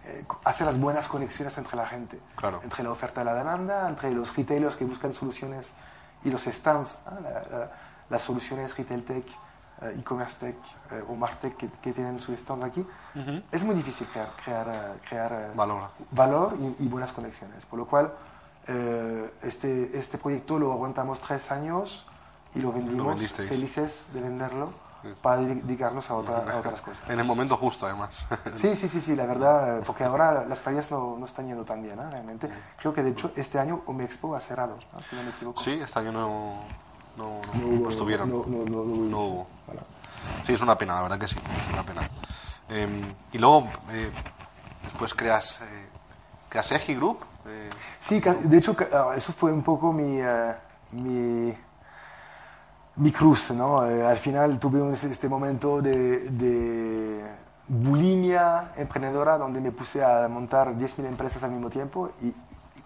Eh, 0.04 0.24
hacer 0.44 0.66
las 0.66 0.78
buenas 0.78 1.08
conexiones 1.08 1.56
entre 1.56 1.76
la 1.76 1.86
gente. 1.86 2.20
Claro. 2.36 2.60
Entre 2.62 2.82
la 2.82 2.90
oferta 2.90 3.22
y 3.22 3.24
la 3.24 3.34
demanda, 3.34 3.88
entre 3.88 4.10
los 4.12 4.36
retailers 4.36 4.76
que 4.76 4.84
buscan 4.84 5.14
soluciones 5.14 5.74
y 6.24 6.30
los 6.30 6.42
stands. 6.44 6.98
La- 7.06 7.30
la- 7.58 7.70
las 8.10 8.22
soluciones 8.22 8.76
retail 8.76 9.04
tech, 9.04 9.26
eh, 9.82 9.96
e-commerce 9.98 10.36
tech 10.38 10.56
eh, 10.92 11.02
o 11.08 11.14
martech 11.14 11.56
que, 11.56 11.68
que 11.68 11.92
tienen 11.92 12.18
su 12.20 12.32
stand 12.32 12.64
aquí. 12.64 12.86
Es 13.52 13.62
muy 13.64 13.74
difícil 13.74 14.06
crear, 14.08 14.28
crear, 14.44 14.68
eh, 14.68 15.00
crear 15.08 15.52
Valor. 15.54 15.82
valor 16.10 16.56
y, 16.60 16.84
y 16.84 16.88
buenas 16.88 17.12
conexiones. 17.12 17.64
Por 17.66 17.78
lo 17.78 17.86
cual, 17.86 18.12
eh, 18.66 19.30
este, 19.42 19.98
este 19.98 20.18
proyecto 20.18 20.58
lo 20.58 20.72
aguantamos 20.72 21.20
tres 21.20 21.50
años 21.50 22.06
y 22.54 22.60
lo 22.60 22.72
vendimos 22.72 23.08
vendisteis. 23.08 23.48
felices 23.48 24.06
de 24.12 24.20
venderlo 24.20 24.84
Sí. 25.04 25.10
para 25.20 25.36
dedicarnos 25.42 26.08
a, 26.08 26.14
otra- 26.14 26.50
a 26.50 26.56
otras 26.60 26.80
cosas. 26.80 27.10
En 27.10 27.20
el 27.20 27.26
momento 27.26 27.58
justo, 27.58 27.84
además. 27.84 28.26
Sí, 28.56 28.74
sí, 28.74 28.88
sí, 28.88 29.02
sí, 29.02 29.14
la 29.14 29.26
verdad, 29.26 29.82
porque 29.84 30.02
ahora 30.02 30.46
las 30.46 30.58
ferias 30.60 30.90
no, 30.90 31.16
no 31.18 31.26
están 31.26 31.46
yendo 31.46 31.62
tan 31.62 31.82
bien, 31.82 31.98
¿eh? 32.00 32.08
realmente. 32.10 32.48
Creo 32.78 32.94
que 32.94 33.02
de 33.02 33.10
hecho 33.10 33.30
este 33.36 33.58
año 33.58 33.82
Home 33.84 34.04
Expo 34.04 34.34
ha 34.34 34.40
cerrado, 34.40 34.78
¿no? 34.94 35.02
si 35.02 35.14
no 35.14 35.22
me 35.22 35.28
equivoco. 35.28 35.60
Sí, 35.60 35.72
este 35.72 35.98
año 35.98 36.10
no, 36.10 36.60
no, 37.16 37.40
no- 37.54 37.60
No 37.60 37.66
hubo- 37.68 37.82
no 37.84 37.90
estuvieron. 37.90 38.28
No, 38.30 38.36
hubo 38.38 39.16
hubo. 39.16 39.46
Sí, 40.44 40.52
es 40.54 40.60
una 40.60 40.76
pena, 40.76 40.94
la 40.96 41.02
verdad 41.02 41.18
que 41.18 41.28
sí, 41.28 41.36
una 41.72 41.82
pena. 41.84 42.02
Eh, 42.68 42.86
y 43.32 43.38
luego, 43.38 43.68
eh, 43.90 44.10
después 44.82 45.14
creas, 45.14 45.60
eh, 45.62 45.86
creas 46.48 46.72
Egi 46.72 46.94
Group. 46.94 47.18
eh, 47.46 47.70
Sí, 48.00 48.20
de 48.20 48.58
hecho, 48.58 48.76
ah, 48.92 49.12
eso 49.16 49.32
fue 49.32 49.52
un 49.52 49.62
poco 49.62 49.92
mi, 49.92 50.18
eh, 50.20 50.54
mi, 50.92 51.54
mi 52.96 53.12
cruz, 53.12 53.50
¿no? 53.50 53.80
Al 53.80 54.16
final 54.18 54.58
tuve 54.58 54.80
un- 54.80 54.92
este 54.94 55.28
momento 55.28 55.80
de, 55.82 56.30
de 56.30 57.24
bulimia 57.66 58.72
emprendedora 58.76 59.36
donde 59.38 59.60
me 59.60 59.72
puse 59.72 60.04
a 60.04 60.28
montar 60.28 60.74
10.000 60.76 61.06
empresas 61.06 61.42
al 61.42 61.50
mismo 61.50 61.70
tiempo 61.70 62.10
y 62.22 62.32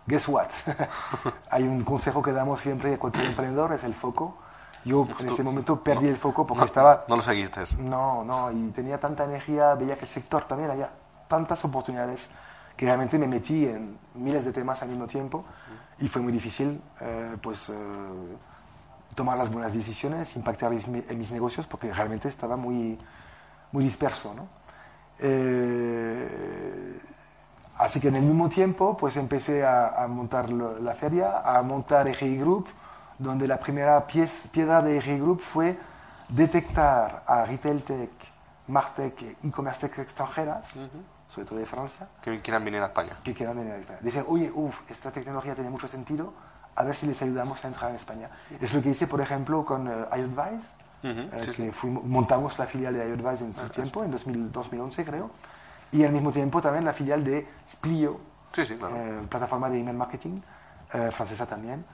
guess 0.09 0.27
what? 0.29 0.49
Hay 1.51 1.65
un 1.65 1.85
consejo 1.85 2.23
que 2.23 2.33
damos 2.33 2.61
siempre 2.61 2.95
a 2.95 2.99
cualquier 2.99 3.27
emprendedor, 3.27 3.73
es 3.75 3.85
el 3.85 3.95
foco. 3.95 4.39
Yo 4.85 5.07
en 5.19 5.27
ese 5.27 5.43
momento 5.43 5.83
perdí 5.83 6.09
el 6.09 6.17
foco 6.17 6.47
porque 6.47 6.61
no, 6.61 6.67
estaba 6.67 7.05
no 7.09 7.17
lo 7.17 7.23
seguiste. 7.23 7.61
no, 7.79 8.25
no, 8.25 8.51
y 8.51 8.71
tenía 8.71 8.99
tanta 8.99 9.25
energía, 9.25 9.75
veía 9.75 9.95
que 9.95 10.03
el 10.03 10.09
sector 10.09 10.45
también 10.45 10.71
había 10.71 10.91
tantas 11.29 11.63
oportunidades 11.65 12.31
que 12.77 12.87
realmente 12.87 13.19
me 13.19 13.27
metí 13.27 13.67
en 13.67 13.99
miles 14.15 14.45
de 14.45 14.53
temas 14.53 14.81
al 14.83 14.89
mismo 14.89 15.07
tiempo 15.07 15.45
y 15.99 16.09
fue 16.09 16.23
muy 16.23 16.33
difícil 16.33 16.81
eh, 17.01 17.37
pues, 17.43 17.69
eh, 17.69 17.73
tomar 19.15 19.37
las 19.37 19.51
buenas 19.51 19.75
decisiones, 19.75 20.37
impactar 20.37 20.73
en 20.73 21.19
mis 21.19 21.33
negocios 21.33 21.67
porque 21.67 21.93
realmente 21.93 22.29
estaba 22.29 22.57
muy, 22.57 22.97
muy 23.73 23.85
disperso. 23.85 24.33
¿no? 24.33 24.49
Eh, 25.19 26.78
así 27.79 28.01
que 28.01 28.09
en 28.09 28.17
el 28.17 28.23
mismo 28.23 28.49
tiempo 28.49 28.97
pues 28.97 29.17
empecé 29.17 29.65
a, 29.65 30.03
a 30.03 30.07
montar 30.09 30.51
lo- 30.51 30.79
la 30.79 30.95
feria, 30.95 31.39
a 31.45 31.63
montar 31.63 32.07
EGI 32.09 32.37
Group, 32.39 32.67
donde 33.19 33.47
la 33.49 33.59
primera 33.59 34.07
piez- 34.07 34.49
piedra 34.51 34.83
de 34.83 34.99
EGI 34.99 35.19
Group 35.19 35.41
fue 35.41 35.79
detectar 36.29 37.23
a 37.27 37.45
retail 37.45 37.83
tech, 37.83 38.11
martech, 38.69 39.37
e-commerce 39.43 39.81
tech 39.89 39.99
extranjeras, 39.99 40.77
sobre 41.35 41.47
todo 41.47 41.59
de 41.59 41.67
Francia, 41.67 42.07
Que 42.23 42.41
quieran 42.41 42.65
venir 42.65 42.81
a 42.83 42.87
España. 42.87 43.13
que 43.25 43.35
quieran 43.35 43.57
venir 43.57 43.73
a 43.73 43.77
España. 43.79 43.99
Dicen, 44.03 44.25
oye, 44.29 44.51
uff, 44.55 44.79
esta 44.91 45.11
tecnología 45.11 45.55
tiene 45.55 45.71
mucho 45.71 45.89
sentido, 45.89 46.33
a 46.77 46.85
ver 46.85 46.95
si 46.95 47.07
les 47.07 47.21
ayudamos 47.23 47.65
a 47.65 47.69
entrar 47.69 47.91
en 47.91 47.97
España. 47.97 48.31
Es 48.61 48.73
lo 48.75 48.81
que 48.83 48.91
hice, 48.91 49.07
por 49.07 49.21
ejemplo, 49.21 49.65
con 49.65 49.89
eh, 49.89 49.93
iAdvise, 50.17 50.69
Ujú, 51.03 51.11
eh, 51.21 51.31
sí, 51.41 51.47
que 51.47 51.53
sí. 51.53 51.71
fuimos- 51.73 52.05
montamos 52.05 52.59
la 52.59 52.67
filial 52.67 52.95
de 52.95 53.09
iAdvise 53.09 53.45
en 53.45 53.55
su 53.55 53.69
tiempo, 53.69 54.05
en 54.05 54.11
2000 54.13 54.53
2011 54.53 55.05
creo, 55.05 55.31
y 55.93 56.05
al 56.05 56.13
mismo 56.13 56.31
tiempo 56.33 56.61
también 56.61 56.85
la 56.85 56.93
filial 56.93 57.25
de 57.25 57.47
Splio, 57.67 58.21
Sí, 58.53 58.65
sí, 58.67 58.77
claro. 58.77 58.95
eh, 58.97 59.21
plataforma 59.29 59.69
de 59.71 59.81
email 59.81 59.97
marketing, 59.97 60.41
eh, 60.93 61.11
francesa 61.13 61.47
también, 61.47 61.85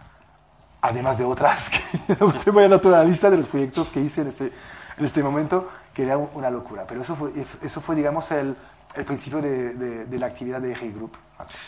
además 0.83 1.19
de 1.19 1.25
otras, 1.25 1.71
que 2.07 2.17
no 2.21 2.33
te 2.33 2.51
voy 2.51 2.65
a 2.65 2.69
dar 2.69 2.81
toda 2.81 2.99
la 2.99 3.05
lista 3.05 3.31
de 3.31 3.37
los 3.39 3.49
proyectos 3.49 3.89
que 3.89 4.01
hice 4.01 4.21
en 4.23 4.29
este, 4.29 4.53
en 4.97 5.05
este 5.05 5.23
momento, 5.23 5.69
que 5.93 6.05
era 6.05 6.17
un- 6.19 6.29
una 6.35 6.51
locura. 6.51 6.85
Pero 6.87 7.03
eso 7.03 7.17
fue, 7.17 7.33
eso 7.63 7.81
fue 7.81 7.95
digamos, 7.97 8.31
el, 8.33 8.57
el 8.95 9.05
principio 9.05 9.41
de, 9.41 9.75
de- 9.75 10.05
de 10.07 10.19
la 10.19 10.27
actividad 10.27 10.61
de 10.61 10.75
Hey 10.75 10.93
Group. 10.95 11.17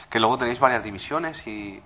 Que 0.09 0.21
luego 0.21 0.39
tenéis 0.39 0.61
varias 0.61 0.83
divisiones 0.83 1.45
y. 1.47 1.83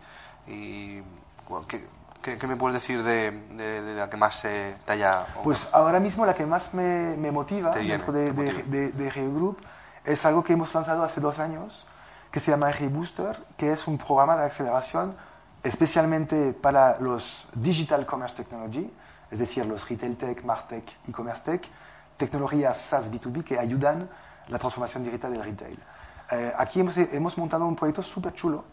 y 0.46 1.02
bueno, 1.48 1.66
¿qué, 1.66 1.84
qué- 2.22 2.36
qué 2.38 2.46
me 2.46 2.56
puedes 2.56 2.74
decir 2.74 3.02
de, 3.02 3.30
de- 3.30 3.82
de 3.82 3.94
la 3.94 4.10
que 4.10 4.16
más 4.16 4.44
eh, 4.44 4.76
te 4.84 4.92
haya. 4.92 5.26
Pues 5.42 5.66
ahora 5.72 5.98
mismo 6.00 6.26
la 6.26 6.34
que 6.34 6.44
más 6.46 6.74
me, 6.74 7.16
me 7.16 7.30
motiva 7.30 7.70
dentro 7.70 8.12
de, 8.12 8.32
de, 8.32 9.10
Group 9.32 9.58
es 10.04 10.24
algo 10.24 10.42
que 10.42 10.52
hemos 10.52 10.74
lanzado 10.74 11.02
hace 11.02 11.20
dos 11.20 11.38
años, 11.38 11.86
que 12.30 12.40
se 12.40 12.50
llama 12.50 12.70
Hey 12.70 12.88
Booster, 12.88 13.38
que 13.56 13.72
es 13.72 13.86
un 13.86 13.98
programa 13.98 14.36
de 14.36 14.44
aceleración 14.44 15.16
especialmente 15.62 16.52
para 16.52 16.98
los 17.00 17.48
Digital 17.54 18.06
Commerce 18.06 18.34
Technology, 18.34 18.90
es 19.30 19.38
decir, 19.38 19.66
los 19.66 19.88
Retail 19.88 20.16
Tech, 20.16 20.44
Martech, 20.44 20.84
E-Commerce 21.08 21.42
Tech, 21.44 21.68
tecnologías 22.16 22.78
SaaS 22.78 23.10
B2B 23.10 23.44
que 23.44 23.58
ayudan 23.58 24.08
la 24.48 24.58
transformación 24.58 25.04
digital 25.04 25.32
del 25.32 25.42
retail. 25.42 25.78
Eh, 26.30 26.52
aquí 26.56 26.80
hemos, 26.80 26.96
hemos 26.96 27.36
montado 27.38 27.66
un 27.66 27.76
proyecto 27.76 28.02
súper 28.02 28.32
chulo 28.34 28.64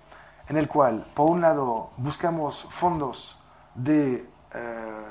en 0.48 0.58
el 0.58 0.68
cual, 0.68 1.06
por 1.14 1.30
un 1.30 1.42
lado, 1.42 1.92
buscamos 1.98 2.68
fondos 2.70 3.38
de... 3.76 4.30
eh, 4.54 5.02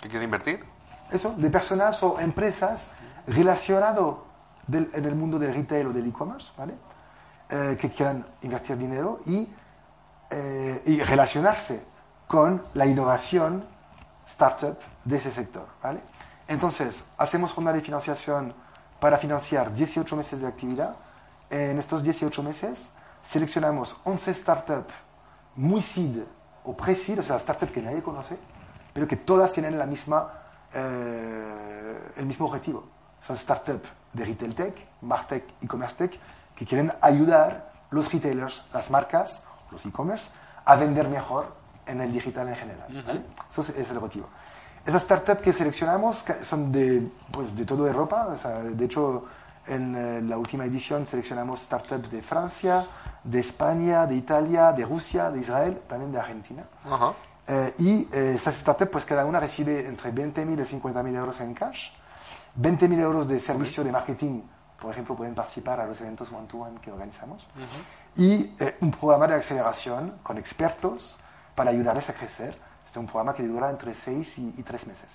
¿Que 0.00 0.08
quiere 0.08 0.24
invertir? 0.24 0.64
eso, 1.10 1.34
de 1.36 1.50
personas 1.50 2.02
o 2.02 2.18
empresas 2.18 2.92
relacionadas 3.26 4.14
del- 4.66 4.90
en 4.92 5.04
el 5.04 5.14
mundo 5.14 5.38
del 5.38 5.54
retail 5.54 5.88
o 5.88 5.92
del 5.92 6.06
e-commerce, 6.08 6.52
¿vale? 6.56 6.74
Eh, 7.48 7.76
que 7.80 7.90
quieran 7.90 8.26
invertir 8.42 8.76
dinero 8.76 9.20
y, 9.26 9.48
eh, 10.30 10.82
y 10.86 11.00
relacionarse 11.02 11.82
con 12.26 12.62
la 12.74 12.86
innovación 12.86 13.64
startup 14.26 14.76
de 15.04 15.16
ese 15.16 15.30
sector, 15.30 15.66
¿vale? 15.82 16.00
Entonces, 16.48 17.04
hacemos 17.18 17.54
ronda 17.54 17.72
de 17.72 17.80
financiación 17.80 18.52
para 18.98 19.18
financiar 19.18 19.72
18 19.72 20.16
meses 20.16 20.40
de 20.40 20.46
actividad 20.46 20.96
en 21.50 21.78
estos 21.78 22.02
18 22.02 22.42
meses 22.42 22.90
seleccionamos 23.22 23.96
11 24.04 24.34
startups 24.34 24.92
muy 25.56 25.80
seed 25.80 26.22
o 26.64 26.76
pre-seed, 26.76 27.20
o 27.20 27.22
sea, 27.22 27.38
startups 27.38 27.70
que 27.72 27.80
nadie 27.82 28.02
conoce, 28.02 28.36
pero 28.92 29.06
que 29.06 29.16
todas 29.16 29.52
tienen 29.52 29.78
la 29.78 29.86
misma, 29.86 30.28
eh, 30.74 32.12
el 32.16 32.26
mismo 32.26 32.46
objetivo. 32.46 32.84
Son 33.20 33.36
startups 33.36 33.88
de 34.16 34.24
retail 34.24 34.54
tech, 34.54 34.86
martech 35.02 35.44
y 35.60 35.66
commerce 35.66 35.96
tech 35.96 36.18
que 36.54 36.64
quieren 36.64 36.92
ayudar 37.00 37.72
los 37.90 38.12
retailers, 38.12 38.64
las 38.72 38.90
marcas, 38.90 39.44
los 39.70 39.84
e-commerce, 39.84 40.30
a 40.64 40.76
vender 40.76 41.08
mejor 41.08 41.54
en 41.86 42.00
el 42.00 42.12
digital 42.12 42.48
en 42.48 42.56
general. 42.56 43.04
¿vale? 43.06 43.22
Eso 43.50 43.60
es, 43.60 43.68
es 43.70 43.90
el 43.90 43.96
objetivo. 43.98 44.26
Esas 44.84 45.02
startups 45.02 45.40
que 45.40 45.52
seleccionamos 45.52 46.24
son 46.42 46.70
de, 46.70 47.08
pues, 47.30 47.54
de 47.56 47.64
toda 47.64 47.88
Europa. 47.88 48.28
o 48.28 48.38
sea, 48.38 48.60
de 48.60 48.84
hecho, 48.84 49.24
en 49.66 49.94
eh, 49.96 50.22
la 50.22 50.38
última 50.38 50.64
edición 50.64 51.06
seleccionamos 51.06 51.60
startups 51.60 52.10
de 52.10 52.22
Francia, 52.22 52.86
de 53.24 53.40
España, 53.40 54.06
de 54.06 54.14
Italia, 54.14 54.72
de 54.72 54.84
Rusia, 54.84 55.30
de 55.30 55.40
Israel, 55.40 55.82
también 55.88 56.12
de 56.12 56.20
Argentina. 56.20 56.64
Ajá. 56.84 57.12
Eh, 57.48 57.74
y 57.78 58.08
eh, 58.12 58.32
estas 58.36 58.56
startups, 58.56 58.90
pues 58.90 59.04
cada 59.04 59.24
una 59.24 59.40
recibe 59.40 59.86
entre 59.86 60.12
20.000 60.12 60.60
y 60.60 60.80
50.000 60.80 61.16
euros 61.16 61.40
en 61.40 61.54
cash, 61.54 61.90
20.000 62.60 62.98
euros 63.00 63.28
de 63.28 63.38
servicio 63.38 63.84
de 63.84 63.92
marketing, 63.92 64.42
por 64.80 64.92
ejemplo, 64.92 65.14
pueden 65.14 65.34
participar 65.34 65.80
a 65.80 65.86
los 65.86 66.00
eventos 66.00 66.30
one-to-one 66.32 66.80
que 66.80 66.90
organizamos, 66.90 67.46
y 68.16 68.54
eh, 68.58 68.76
un 68.80 68.90
programa 68.90 69.28
de 69.28 69.34
aceleración 69.34 70.14
con 70.22 70.38
expertos 70.38 71.18
para 71.54 71.70
ayudarles 71.70 72.08
a 72.08 72.14
crecer. 72.14 72.58
Este 72.84 72.90
es 72.90 72.96
un 72.96 73.06
programa 73.06 73.34
que 73.34 73.42
dura 73.46 73.68
entre 73.70 73.94
6 73.94 74.38
y, 74.38 74.62
3 74.62 74.86
meses. 74.86 75.08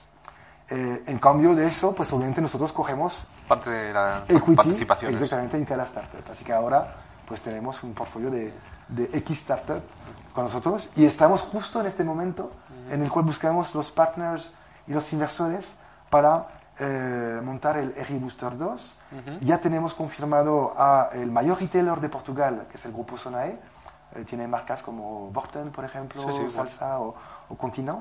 Eh, 0.70 1.04
en 1.06 1.20
cambio 1.20 1.56
de 1.56 1.68
eso, 1.68 1.94
pues 1.94 2.12
obviamente 2.14 2.42
nosotros 2.42 2.72
cogemos 2.72 3.28
Parte 3.48 3.70
de 3.70 3.94
la 3.94 4.24
equity 4.28 4.56
participaciones. 4.56 5.22
exactamente 5.22 5.58
en 5.58 5.66
cada 5.66 5.84
startup. 5.84 6.24
Así 6.32 6.46
que 6.46 6.54
ahora 6.54 6.96
pues 7.28 7.42
tenemos 7.42 7.82
un 7.84 7.94
portfolio 7.94 8.30
de, 8.30 8.54
de 8.88 9.10
X 9.20 9.40
startup 9.42 9.82
con 10.34 10.46
nosotros 10.46 10.90
y 10.96 11.06
estamos 11.06 11.42
justo 11.42 11.82
en 11.82 11.88
este 11.88 12.04
momento 12.04 12.52
en 12.90 13.04
el 13.04 13.10
cual 13.10 13.26
buscamos 13.26 13.74
los 13.76 13.92
partners 13.92 14.54
y 14.88 14.94
los 14.94 15.12
inversores 15.14 15.76
para 16.10 16.48
eh, 16.84 17.40
montar 17.44 17.78
el 17.78 17.94
RI 17.94 18.18
Booster 18.18 18.58
2. 18.58 18.98
Ya 19.42 19.60
tenemos 19.60 19.94
confirmado 19.94 20.74
a 20.76 21.10
el 21.14 21.30
mayor 21.32 21.60
retailer 21.60 22.00
de 22.00 22.10
Portugal, 22.10 22.66
que 22.72 22.78
es 22.78 22.86
el 22.86 22.92
grupo 22.92 23.18
Sonae. 23.18 23.60
Eh, 24.16 24.26
tiene 24.26 24.48
marcas 24.48 24.82
como 24.82 25.30
Borten, 25.32 25.70
por 25.72 25.86
ejemplo, 25.86 26.22
Sí, 26.24 26.30
sí, 26.34 26.52
Salsa 26.52 27.00
o, 27.00 27.14
o 27.50 27.56
Continent. 27.56 28.00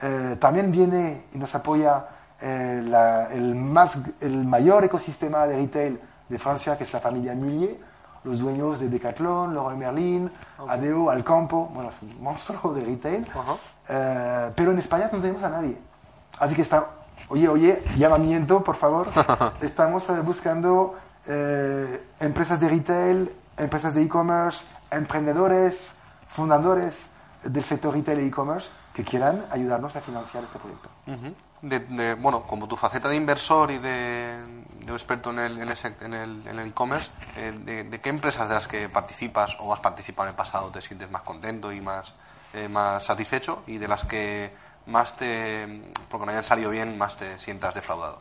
Eh, 0.00 0.36
también 0.40 0.70
viene 0.70 1.24
y 1.34 1.38
nos 1.38 1.52
apoya 1.54 2.06
eh, 2.40 2.80
la- 2.84 3.26
el, 3.32 3.54
más, 3.54 3.98
el 4.20 4.44
mayor 4.44 4.84
ecosistema 4.84 5.46
de 5.46 5.56
retail 5.56 6.00
de 6.28 6.38
Francia, 6.38 6.76
que 6.78 6.84
es 6.84 6.92
la 6.92 7.00
familia 7.00 7.34
Mullier, 7.34 7.76
los 8.24 8.38
dueños 8.38 8.78
de 8.80 8.88
Decathlon, 8.88 9.52
Leroy 9.52 9.76
Merlin, 9.76 10.30
Adeo, 10.68 11.10
Alcampo, 11.10 11.66
bueno, 11.74 11.90
es 11.90 11.96
un 12.02 12.22
monstruo 12.22 12.72
de 12.72 12.84
retail. 12.84 13.26
Ajá. 13.34 13.56
Eh, 13.88 14.52
pero 14.56 14.70
en 14.72 14.78
España 14.78 15.10
no 15.12 15.18
tenemos 15.20 15.42
a 15.42 15.48
nadie. 15.50 15.76
Así 16.38 16.54
que 16.54 16.62
está, 16.62 16.86
oye, 17.32 17.48
oye, 17.48 17.82
llamamiento, 17.96 18.62
por 18.62 18.76
favor. 18.76 19.08
Estamos 19.62 20.08
eh, 20.10 20.20
buscando 20.20 20.94
eh, 21.26 22.02
empresas 22.20 22.60
de 22.60 22.68
retail, 22.68 23.30
empresas 23.56 23.94
de 23.94 24.02
e-commerce, 24.02 24.64
emprendedores, 24.90 25.94
fundadores 26.28 27.08
del 27.44 27.62
sector 27.64 27.94
retail 27.94 28.20
e 28.20 28.26
e-commerce 28.26 28.68
que 28.94 29.02
quieran 29.02 29.46
ayudarnos 29.50 29.96
a 29.96 30.00
financiar 30.00 30.44
este 30.44 30.58
proyecto. 30.58 30.88
Ujú. 31.06 31.34
de, 31.62 31.78
de- 31.80 32.14
bueno, 32.14 32.42
como 32.42 32.68
tu 32.68 32.76
faceta 32.76 33.08
de 33.08 33.16
inversor 33.16 33.70
y 33.70 33.78
de, 33.78 34.36
de 34.84 34.92
experto 34.92 35.30
en 35.30 35.38
el 35.38 35.68
sec- 35.70 36.02
en 36.02 36.12
el 36.14 36.46
en 36.46 36.58
el 36.58 36.68
e-commerce, 36.68 37.10
eh, 37.36 37.52
de, 37.64 37.84
de 37.84 38.00
qué 38.00 38.10
empresas 38.10 38.48
de 38.48 38.54
las 38.54 38.68
que 38.68 38.88
participas 38.88 39.56
o 39.60 39.72
has 39.72 39.80
participado 39.80 40.28
en 40.28 40.32
el 40.32 40.36
pasado 40.36 40.68
te 40.70 40.80
sientes 40.82 41.10
más 41.10 41.22
contento 41.22 41.72
y 41.72 41.80
más, 41.80 42.12
eh, 42.52 42.68
más 42.68 43.04
satisfecho 43.06 43.62
y 43.66 43.78
de 43.78 43.88
las 43.88 44.04
que 44.04 44.52
más 44.86 45.16
te, 45.16 45.82
porque 46.08 46.26
no 46.26 46.32
hayan 46.32 46.44
salido 46.44 46.70
bien, 46.70 46.96
más 46.98 47.16
te 47.16 47.38
sientas 47.38 47.74
defraudado? 47.74 48.20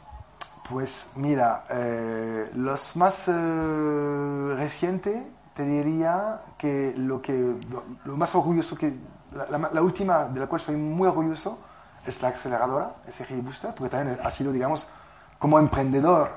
Pues 0.69 1.09
mira, 1.15 1.65
eh, 1.69 2.49
los 2.55 2.95
más 2.95 3.23
eh, 3.27 4.53
recientes 4.57 5.23
te 5.53 5.65
diría 5.65 6.41
que 6.57 6.93
lo 6.95 7.21
que 7.21 7.33
lo, 7.69 7.83
lo 8.05 8.15
más 8.17 8.33
orgulloso 8.35 8.75
que 8.77 8.93
la, 9.33 9.57
la- 9.57 9.69
la 9.71 9.81
última 9.81 10.25
de 10.25 10.39
la 10.39 10.47
cual 10.47 10.61
soy 10.61 10.75
muy 10.75 11.07
orgulloso 11.07 11.57
es 12.05 12.21
la 12.21 12.29
aceleradora 12.29 12.95
SGI 13.11 13.41
Booster, 13.41 13.73
porque 13.75 13.89
también 13.89 14.17
ha 14.23 14.31
sido, 14.31 14.51
digamos, 14.51 14.87
como 15.39 15.59
emprendedor, 15.59 16.31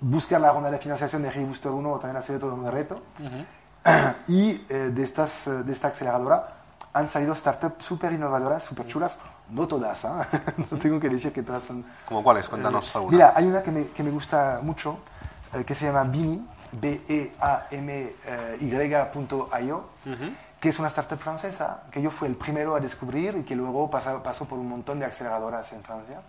buscar 0.00 0.40
la 0.40 0.52
ronda 0.52 0.70
de 0.70 0.78
financiación 0.78 1.22
de 1.22 1.30
SGI 1.30 1.44
Booster 1.44 1.70
1 1.72 1.98
también 1.98 2.16
ha 2.16 2.22
sido 2.22 2.38
todo 2.38 2.54
un 2.54 2.70
reto. 2.70 3.00
Y 4.28 4.62
eh, 4.68 4.90
de, 4.92 5.02
estas, 5.04 5.46
eh, 5.46 5.62
de 5.62 5.72
esta 5.72 5.88
aceleradora 5.88 6.48
han 6.92 7.08
salido 7.08 7.34
startups 7.34 7.82
súper 7.84 8.12
innovadoras, 8.12 8.62
súper 8.64 8.86
chulas, 8.88 9.18
no 9.50 9.66
todas, 9.66 10.04
¿ah? 10.04 10.26
no 10.70 10.78
tengo 10.78 10.98
que 11.00 11.08
decir 11.08 11.32
que 11.32 11.42
todas 11.42 11.62
son 11.62 11.84
¿Como 12.06 12.22
cuáles? 12.22 12.48
Cuéntanos 12.48 12.88
eh, 12.88 12.92
alguna. 12.98 13.16
Mira, 13.16 13.32
hay 13.36 13.46
una 13.46 13.62
que 13.62 13.70
me, 13.70 13.86
que 13.88 14.02
me 14.02 14.10
gusta 14.10 14.60
mucho, 14.62 14.98
eh, 15.54 15.64
que 15.64 15.74
se 15.74 15.86
llama 15.86 16.04
Bimi, 16.04 16.46
B-E-A-M-Y.io, 18.60 19.84
que 20.60 20.68
es 20.68 20.78
una 20.78 20.88
startup 20.88 21.18
francesa, 21.18 21.82
que 21.90 22.02
yo 22.02 22.10
fui 22.10 22.28
el 22.28 22.36
primero 22.36 22.74
a 22.76 22.80
descubrir 22.80 23.36
y 23.36 23.42
que 23.44 23.56
luego 23.56 23.88
pasa- 23.90 24.22
pasó 24.22 24.44
por 24.44 24.58
un 24.58 24.68
montón 24.68 24.98
de 24.98 25.06
aceleradoras 25.06 25.72
en 25.72 25.82
Francia, 25.82 26.20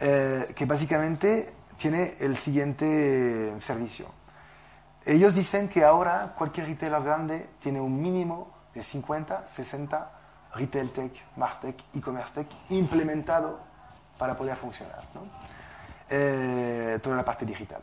eh, 0.00 0.52
que 0.54 0.64
básicamente 0.64 1.52
tiene 1.76 2.16
el 2.20 2.36
siguiente 2.36 3.54
servicio. 3.60 4.06
Ellos 5.04 5.34
dicen 5.34 5.68
que 5.68 5.84
ahora 5.84 6.32
cualquier 6.38 6.66
retailer 6.68 7.02
grande 7.02 7.48
tiene 7.58 7.80
un 7.80 8.00
mínimo 8.00 8.52
de 8.74 8.82
50, 8.82 9.48
60 9.48 10.10
retail 10.54 10.90
tech, 10.92 11.12
martech, 11.36 11.82
e-commerce 11.94 12.32
tech 12.34 12.46
implementado 12.70 13.58
para 14.18 14.36
poder 14.36 14.56
funcionar. 14.56 15.02
¿no? 15.14 15.22
Eh, 16.08 16.98
toda 17.02 17.16
la 17.16 17.24
parte 17.24 17.44
digital. 17.46 17.80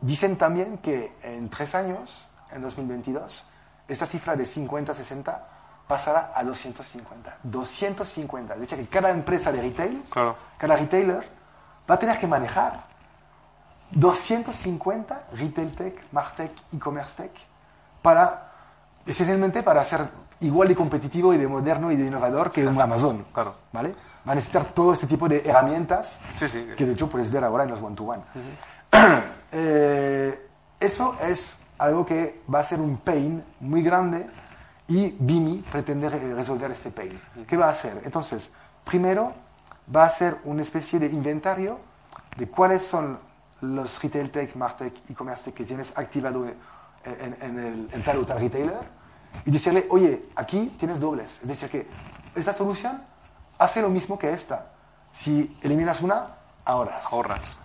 Dicen 0.00 0.36
también 0.36 0.78
que 0.78 1.12
en 1.22 1.48
tres 1.50 1.74
años, 1.74 2.28
en 2.52 2.62
2022, 2.62 3.44
esta 3.88 4.06
cifra 4.06 4.36
de 4.36 4.44
50-60 4.44 5.38
pasará 5.88 6.32
a 6.34 6.44
250. 6.44 7.38
250. 7.42 8.54
Es 8.54 8.60
decir, 8.60 8.78
que 8.78 8.88
cada 8.88 9.10
empresa 9.10 9.50
de 9.50 9.60
retail, 9.62 10.04
Claro. 10.10 10.36
cada 10.56 10.76
retailer, 10.76 11.28
va 11.90 11.94
a 11.94 11.98
tener 11.98 12.18
que 12.18 12.26
manejar 12.26 12.84
250 13.90 15.28
retail 15.32 15.74
tech, 15.74 16.12
martech, 16.12 16.52
e-commerce 16.72 17.16
tech, 17.22 17.32
para, 18.02 18.52
esencialmente 19.06 19.62
para 19.62 19.84
ser 19.84 20.08
igual 20.40 20.68
de 20.68 20.74
competitivo 20.76 21.32
y 21.34 21.36
de 21.38 21.46
moderno 21.48 21.90
y 21.90 21.96
de 21.96 22.06
innovador 22.06 22.50
que 22.52 22.66
un 22.66 22.80
Amazon. 22.80 23.26
Claro. 23.32 23.54
¿Vale? 23.72 23.94
Va 24.26 24.32
a 24.32 24.34
necesitar 24.34 24.66
todo 24.74 24.92
este 24.92 25.06
tipo 25.06 25.28
de 25.28 25.42
herramientas 25.44 26.20
Sí, 26.36 26.48
sí. 26.48 26.66
que 26.76 26.84
de 26.84 26.92
hecho 26.92 27.08
puedes 27.08 27.30
ver 27.30 27.44
ahora 27.44 27.64
en 27.64 27.70
los 27.70 27.80
one-to-one. 27.82 28.22
Eh, 29.50 30.46
eso 30.78 31.16
es 31.22 31.60
algo 31.78 32.04
que 32.04 32.42
va 32.52 32.60
a 32.60 32.64
ser 32.64 32.80
un 32.80 32.98
pain 32.98 33.42
muy 33.60 33.82
grande 33.82 34.26
y 34.88 35.16
Bimi 35.18 35.64
pretende 35.72 36.10
re- 36.10 36.34
resolver 36.34 36.70
este 36.70 36.90
pain. 36.90 37.18
¿Qué 37.46 37.56
va 37.56 37.66
a 37.66 37.70
hacer? 37.70 38.02
Entonces, 38.04 38.50
primero 38.84 39.32
va 39.94 40.02
a 40.04 40.06
hacer 40.08 40.36
una 40.44 40.60
especie 40.62 40.98
de 40.98 41.06
inventario 41.06 41.78
de 42.36 42.46
cuáles 42.48 42.84
son 42.86 43.18
los 43.62 44.02
retail 44.02 44.30
tech, 44.30 44.54
martech, 44.54 44.94
e-commerce 45.10 45.44
tech 45.44 45.54
que 45.54 45.64
tienes 45.64 45.92
activado 45.96 46.46
en, 46.46 46.54
en- 47.04 47.36
en 47.40 47.58
el, 47.58 47.88
en 47.92 48.04
tal 48.04 48.18
o 48.18 48.26
tal 48.26 48.38
retailer 48.40 48.97
y 49.44 49.50
decirle, 49.50 49.86
oye, 49.90 50.28
aquí 50.36 50.74
tienes 50.78 51.00
dobles. 51.00 51.40
Es 51.42 51.48
decir, 51.48 51.70
que 51.70 51.88
esta 52.34 52.52
solución 52.52 53.02
hace 53.58 53.82
lo 53.82 53.88
mismo 53.88 54.18
que 54.18 54.32
esta. 54.32 54.72
Si 55.12 55.56
eliminas 55.62 56.00
una, 56.00 56.36
ahorras. 56.64 57.12
Ahorras. 57.12 57.58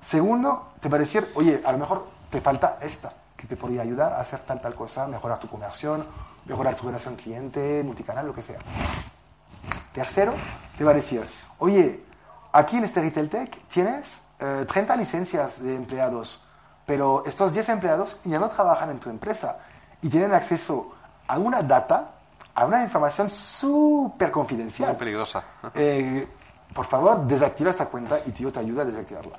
Segundo, 0.00 0.72
te 0.80 0.88
va 0.88 0.96
a 0.96 1.00
decir, 1.00 1.30
oye, 1.34 1.62
a 1.64 1.72
lo 1.72 1.78
mejor 1.78 2.08
te 2.30 2.40
falta 2.40 2.78
esta, 2.80 3.12
que 3.36 3.46
te 3.46 3.56
podría 3.56 3.82
ayudar 3.82 4.12
a 4.12 4.20
hacer 4.20 4.40
tal, 4.40 4.60
tal 4.60 4.74
cosa, 4.74 5.06
mejorar 5.06 5.38
tu 5.38 5.48
conversión, 5.48 6.06
mejorar 6.44 6.74
tu 6.74 6.86
relación 6.86 7.16
cliente, 7.16 7.82
multicanal, 7.84 8.26
lo 8.26 8.34
que 8.34 8.42
sea. 8.42 8.58
Tercero, 9.92 10.34
te 10.76 10.84
va 10.84 10.92
a 10.92 10.94
decir, 10.94 11.26
oye, 11.58 12.04
aquí 12.52 12.76
en 12.76 12.84
este 12.84 13.00
Retail 13.00 13.28
Tech 13.28 13.58
tienes 13.68 14.24
eh, 14.40 14.64
30 14.68 14.96
licencias 14.96 15.62
de 15.62 15.74
empleados, 15.74 16.42
pero 16.86 17.24
estos 17.26 17.52
10 17.52 17.68
empleados 17.70 18.18
ya 18.24 18.38
no 18.38 18.48
trabajan 18.48 18.90
en 18.90 18.98
tu 18.98 19.10
empresa 19.10 19.58
y 20.00 20.08
tienen 20.08 20.32
acceso 20.32 20.92
a 21.28 21.38
una 21.38 21.62
data, 21.62 22.10
a 22.54 22.66
una 22.66 22.82
información 22.82 23.30
súper 23.30 24.30
confidencial. 24.30 24.90
Muy 24.90 24.98
peligrosa. 24.98 25.44
Eh, 25.74 26.26
por 26.74 26.86
favor, 26.86 27.26
desactiva 27.26 27.70
esta 27.70 27.86
cuenta 27.86 28.20
y 28.26 28.32
tío 28.32 28.50
te 28.50 28.60
ayuda 28.60 28.82
a 28.82 28.84
desactivarla. 28.86 29.38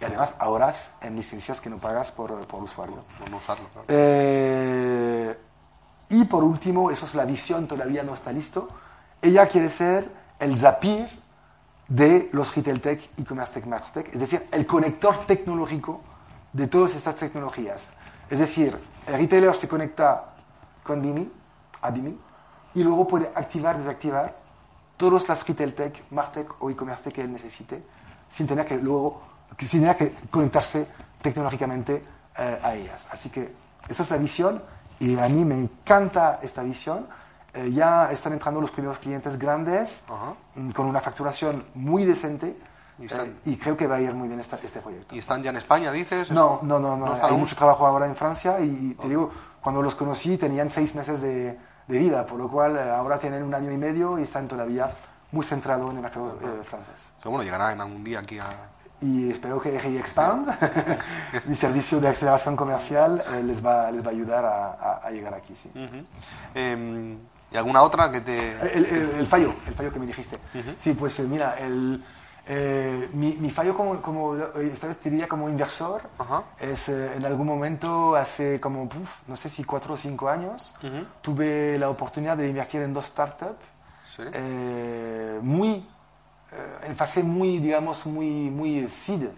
Y 0.00 0.04
además 0.04 0.34
ahorras 0.38 0.92
en 1.00 1.16
licencias 1.16 1.60
que 1.60 1.70
no 1.70 1.78
pagas 1.78 2.10
por, 2.12 2.46
por 2.46 2.62
usuario. 2.62 3.04
Por 3.18 3.30
no 3.30 3.38
usarlo, 3.38 3.68
claro. 3.68 3.86
Eh, 3.88 5.38
y 6.10 6.24
por 6.24 6.44
último, 6.44 6.90
eso 6.90 7.06
es 7.06 7.14
la 7.14 7.24
visión, 7.24 7.66
todavía 7.66 8.02
no 8.02 8.14
está 8.14 8.30
listo. 8.30 8.68
Ella 9.20 9.48
quiere 9.48 9.70
ser 9.70 10.10
el 10.38 10.56
Zapier 10.58 11.08
de 11.88 12.28
los 12.32 12.54
Retail 12.54 12.80
Tech, 12.80 13.10
e-commerce 13.16 13.60
Tech, 13.60 13.92
Tech, 13.92 14.08
es 14.12 14.20
decir, 14.20 14.46
el 14.52 14.66
conector 14.66 15.26
tecnológico 15.26 16.00
de 16.52 16.66
todas 16.66 16.94
estas 16.94 17.14
tecnologías. 17.16 17.88
Es 18.28 18.38
decir, 18.38 18.78
el 19.06 19.14
retailer 19.14 19.54
se 19.54 19.68
conecta 19.68 20.35
con 20.86 21.02
Bimi, 21.02 21.30
a 21.82 21.90
Bimi, 21.90 22.16
y 22.74 22.82
luego 22.84 23.06
puede 23.06 23.30
activar, 23.34 23.76
desactivar 23.78 24.34
todas 24.96 25.28
las 25.28 25.46
retail 25.46 25.74
tech, 25.74 26.04
martech 26.10 26.62
o 26.62 26.70
e-commerce 26.70 27.04
tech 27.04 27.14
que 27.14 27.22
él 27.22 27.32
necesite, 27.32 27.82
sin 28.28 28.46
tener 28.46 28.64
que 28.66 28.78
luego, 28.78 29.22
sin 29.58 29.80
tener 29.80 29.96
que 29.96 30.14
conectarse 30.30 30.86
tecnológicamente 31.20 32.02
eh, 32.38 32.60
a 32.62 32.74
ellas. 32.74 33.06
Así 33.10 33.28
que 33.30 33.52
esa 33.88 34.02
es 34.02 34.10
la 34.10 34.16
visión 34.18 34.62
y 35.00 35.18
a 35.18 35.28
mí 35.28 35.44
me 35.44 35.54
encanta 35.58 36.38
esta 36.42 36.62
visión. 36.62 37.06
Eh, 37.54 37.70
ya 37.72 38.10
están 38.12 38.32
entrando 38.34 38.60
los 38.60 38.70
primeros 38.70 38.98
clientes 38.98 39.38
grandes 39.38 40.04
Ajá. 40.08 40.34
mm, 40.56 40.70
con 40.72 40.86
una 40.86 41.00
facturación 41.00 41.64
muy 41.74 42.04
decente 42.04 42.56
Y 42.98 43.06
están- 43.06 43.34
y 43.46 43.56
creo 43.56 43.76
que 43.76 43.86
va 43.86 43.96
a 43.96 44.00
ir 44.00 44.12
muy 44.14 44.28
bien 44.28 44.40
esta- 44.40 44.58
este 44.62 44.80
proyecto. 44.80 45.14
¿Y 45.14 45.18
están 45.18 45.42
ya 45.42 45.50
en 45.50 45.56
España, 45.56 45.90
dices? 45.92 46.30
No, 46.30 46.60
no, 46.62 46.78
no, 46.78 46.96
no. 46.96 47.12
Hay 47.14 47.20
aún? 47.22 47.40
mucho 47.40 47.54
trabajo 47.56 47.86
ahora 47.86 48.06
en 48.06 48.16
Francia 48.16 48.58
y 48.60 48.94
te 48.94 49.08
digo, 49.08 49.30
cuando 49.66 49.82
los 49.82 49.96
conocí 49.96 50.36
tenían 50.38 50.70
seis 50.70 50.94
meses 50.94 51.20
de, 51.20 51.58
de 51.88 51.98
vida, 51.98 52.24
por 52.24 52.38
lo 52.38 52.48
cual 52.48 52.76
eh, 52.76 52.88
ahora 52.88 53.18
tienen 53.18 53.42
un 53.42 53.52
año 53.52 53.72
y 53.72 53.76
medio 53.76 54.16
y 54.16 54.22
están 54.22 54.46
todavía 54.46 54.92
muy 55.32 55.44
centrados 55.44 55.90
en 55.90 55.96
el 55.96 56.02
mercado 56.04 56.38
eh, 56.40 56.62
francés. 56.64 56.94
Pero 57.18 57.32
bueno, 57.32 57.42
llegará 57.42 57.72
en 57.72 57.80
algún 57.80 58.04
día 58.04 58.20
aquí 58.20 58.38
a... 58.38 58.46
Y 59.00 59.28
espero 59.28 59.60
que 59.60 59.76
RI 59.76 59.98
Expand, 59.98 60.46
mi 61.46 61.56
servicio 61.56 61.98
de 62.00 62.06
aceleración 62.06 62.54
comercial, 62.54 63.20
eh, 63.34 63.42
les, 63.42 63.58
va, 63.60 63.90
les 63.90 64.04
va 64.04 64.10
a 64.10 64.12
ayudar 64.12 64.44
a, 64.44 64.66
a- 64.74 65.00
a 65.04 65.10
llegar 65.10 65.34
aquí. 65.34 65.56
Sí. 65.56 65.68
Ujú. 65.74 66.04
Em, 66.54 67.18
¿Y 67.50 67.56
alguna 67.56 67.82
otra 67.82 68.08
que 68.12 68.20
te...? 68.20 68.52
El, 68.72 68.84
el- 68.86 69.10
el 69.18 69.26
fallo, 69.26 69.52
el 69.66 69.74
fallo 69.74 69.92
que 69.92 69.98
me 69.98 70.06
dijiste. 70.06 70.38
Sí, 70.78 70.92
pues 70.92 71.18
eh, 71.18 71.24
mira, 71.24 71.56
el, 71.58 72.04
eh, 72.48 73.08
mi, 73.12 73.34
mi 73.34 73.50
fallo 73.50 73.74
como, 73.76 74.00
como 74.00 74.36
eh, 74.36 74.70
esta 74.72 74.86
vez 74.86 75.00
diría 75.02 75.26
como 75.28 75.48
inversor 75.48 76.02
Ajá. 76.18 76.44
es 76.60 76.88
eh, 76.88 77.14
en 77.16 77.24
algún 77.24 77.46
momento, 77.46 78.14
hace 78.16 78.60
como, 78.60 78.84
uf, 78.84 79.22
no 79.28 79.36
sé 79.36 79.48
si 79.48 79.64
cuatro 79.64 79.94
o 79.94 79.96
cinco 79.96 80.28
años, 80.28 80.74
Ujú. 80.82 81.04
tuve 81.22 81.76
la 81.78 81.90
oportunidad 81.90 82.36
de 82.36 82.48
invertir 82.48 82.82
en 82.82 82.92
dos 82.94 83.06
startups 83.06 83.64
Sí. 84.04 84.22
eh, 84.32 85.40
muy, 85.42 85.70
eh, 86.52 86.86
en 86.86 86.96
fase 86.96 87.22
muy, 87.24 87.58
digamos, 87.58 88.06
muy, 88.06 88.48
muy 88.50 88.88
seed, 88.88 89.28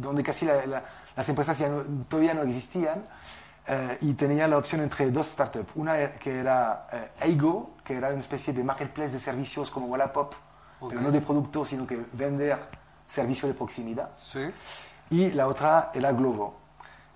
donde 0.00 0.22
casi 0.22 0.44
la- 0.46 0.66
la- 0.66 0.84
las 1.16 1.28
empresas 1.28 1.58
ya 1.58 1.68
no- 1.68 1.82
todavía 2.08 2.34
no 2.34 2.42
existían. 2.42 3.04
eh, 3.64 3.96
y 4.00 4.14
tenía 4.14 4.48
la 4.48 4.58
opción 4.58 4.80
entre 4.80 5.08
dos 5.12 5.28
startups. 5.28 5.70
Una 5.76 6.10
que 6.18 6.40
era 6.40 6.88
Eigo, 7.20 7.70
que 7.84 7.94
era 7.96 8.08
una 8.08 8.18
especie 8.18 8.52
de 8.52 8.64
marketplace 8.64 9.12
de 9.12 9.20
servicios 9.20 9.70
como 9.70 9.86
Wallapop, 9.86 10.34
Pero 10.88 11.00
no 11.00 11.10
de 11.10 11.20
productos, 11.20 11.68
sino 11.68 11.86
que 11.86 12.04
vender 12.12 12.58
servicios 13.08 13.50
de 13.50 13.54
proximidad 13.54 14.10
Sí. 14.18 14.50
y 15.10 15.30
la 15.32 15.46
otra 15.46 15.90
era 15.94 16.12
Globo. 16.12 16.54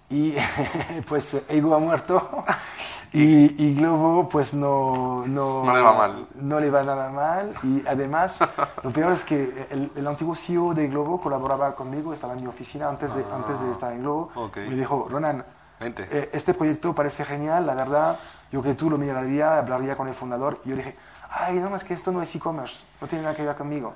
Y 0.09 0.35
pues 1.09 1.37
Ego 1.49 1.75
ha 1.75 1.79
muerto 1.81 2.45
y, 3.13 3.65
y 3.65 3.75
Globo 3.75 4.29
pues 4.29 4.55
no, 4.55 5.25
no, 5.27 5.65
No 5.65 5.75
le 5.75 5.83
va 5.83 5.93
mal. 5.95 6.27
no 6.37 6.61
le 6.61 6.71
va 6.71 6.85
nada 6.85 7.11
mal 7.11 7.55
y 7.65 7.83
además 7.87 8.39
lo 8.85 8.93
peor 8.93 9.15
es 9.15 9.25
que 9.25 9.67
el, 9.71 9.91
el 9.97 10.07
antiguo 10.07 10.37
CEO 10.37 10.75
de 10.75 10.87
Globo 10.89 11.21
colaboraba 11.21 11.75
conmigo, 11.75 12.13
estaba 12.15 12.35
en 12.35 12.43
mi 12.43 12.47
oficina 12.47 12.89
antes 12.89 13.13
de, 13.17 13.25
antes 13.35 13.61
de 13.61 13.73
estar 13.73 13.93
en 13.93 14.01
Globo. 14.03 14.31
Ah, 14.37 14.41
ok. 14.43 14.57
Me 14.59 14.77
dijo, 14.77 15.09
Ronan, 15.11 15.45
eh, 15.81 16.31
este 16.33 16.55
proyecto 16.55 16.95
parece 16.95 17.25
genial, 17.25 17.67
la 17.67 17.75
verdad, 17.75 18.17
yo 18.53 18.63
que 18.63 18.75
tú 18.75 18.89
lo 18.89 18.99
miraría, 18.99 19.59
hablaría 19.59 19.97
con 19.97 20.07
el 20.07 20.15
fundador 20.15 20.61
y 20.65 20.71
yo 20.71 20.77
dije, 20.77 20.97
ay, 21.31 21.57
no, 21.57 21.75
es 21.77 21.85
que 21.85 21.95
esto 21.95 22.13
no 22.13 22.23
es 22.23 22.35
e-commerce, 22.35 22.85
no 23.01 23.07
tiene 23.07 23.25
nada 23.25 23.35
que 23.37 23.45
ver 23.45 23.57
conmigo. 23.57 23.95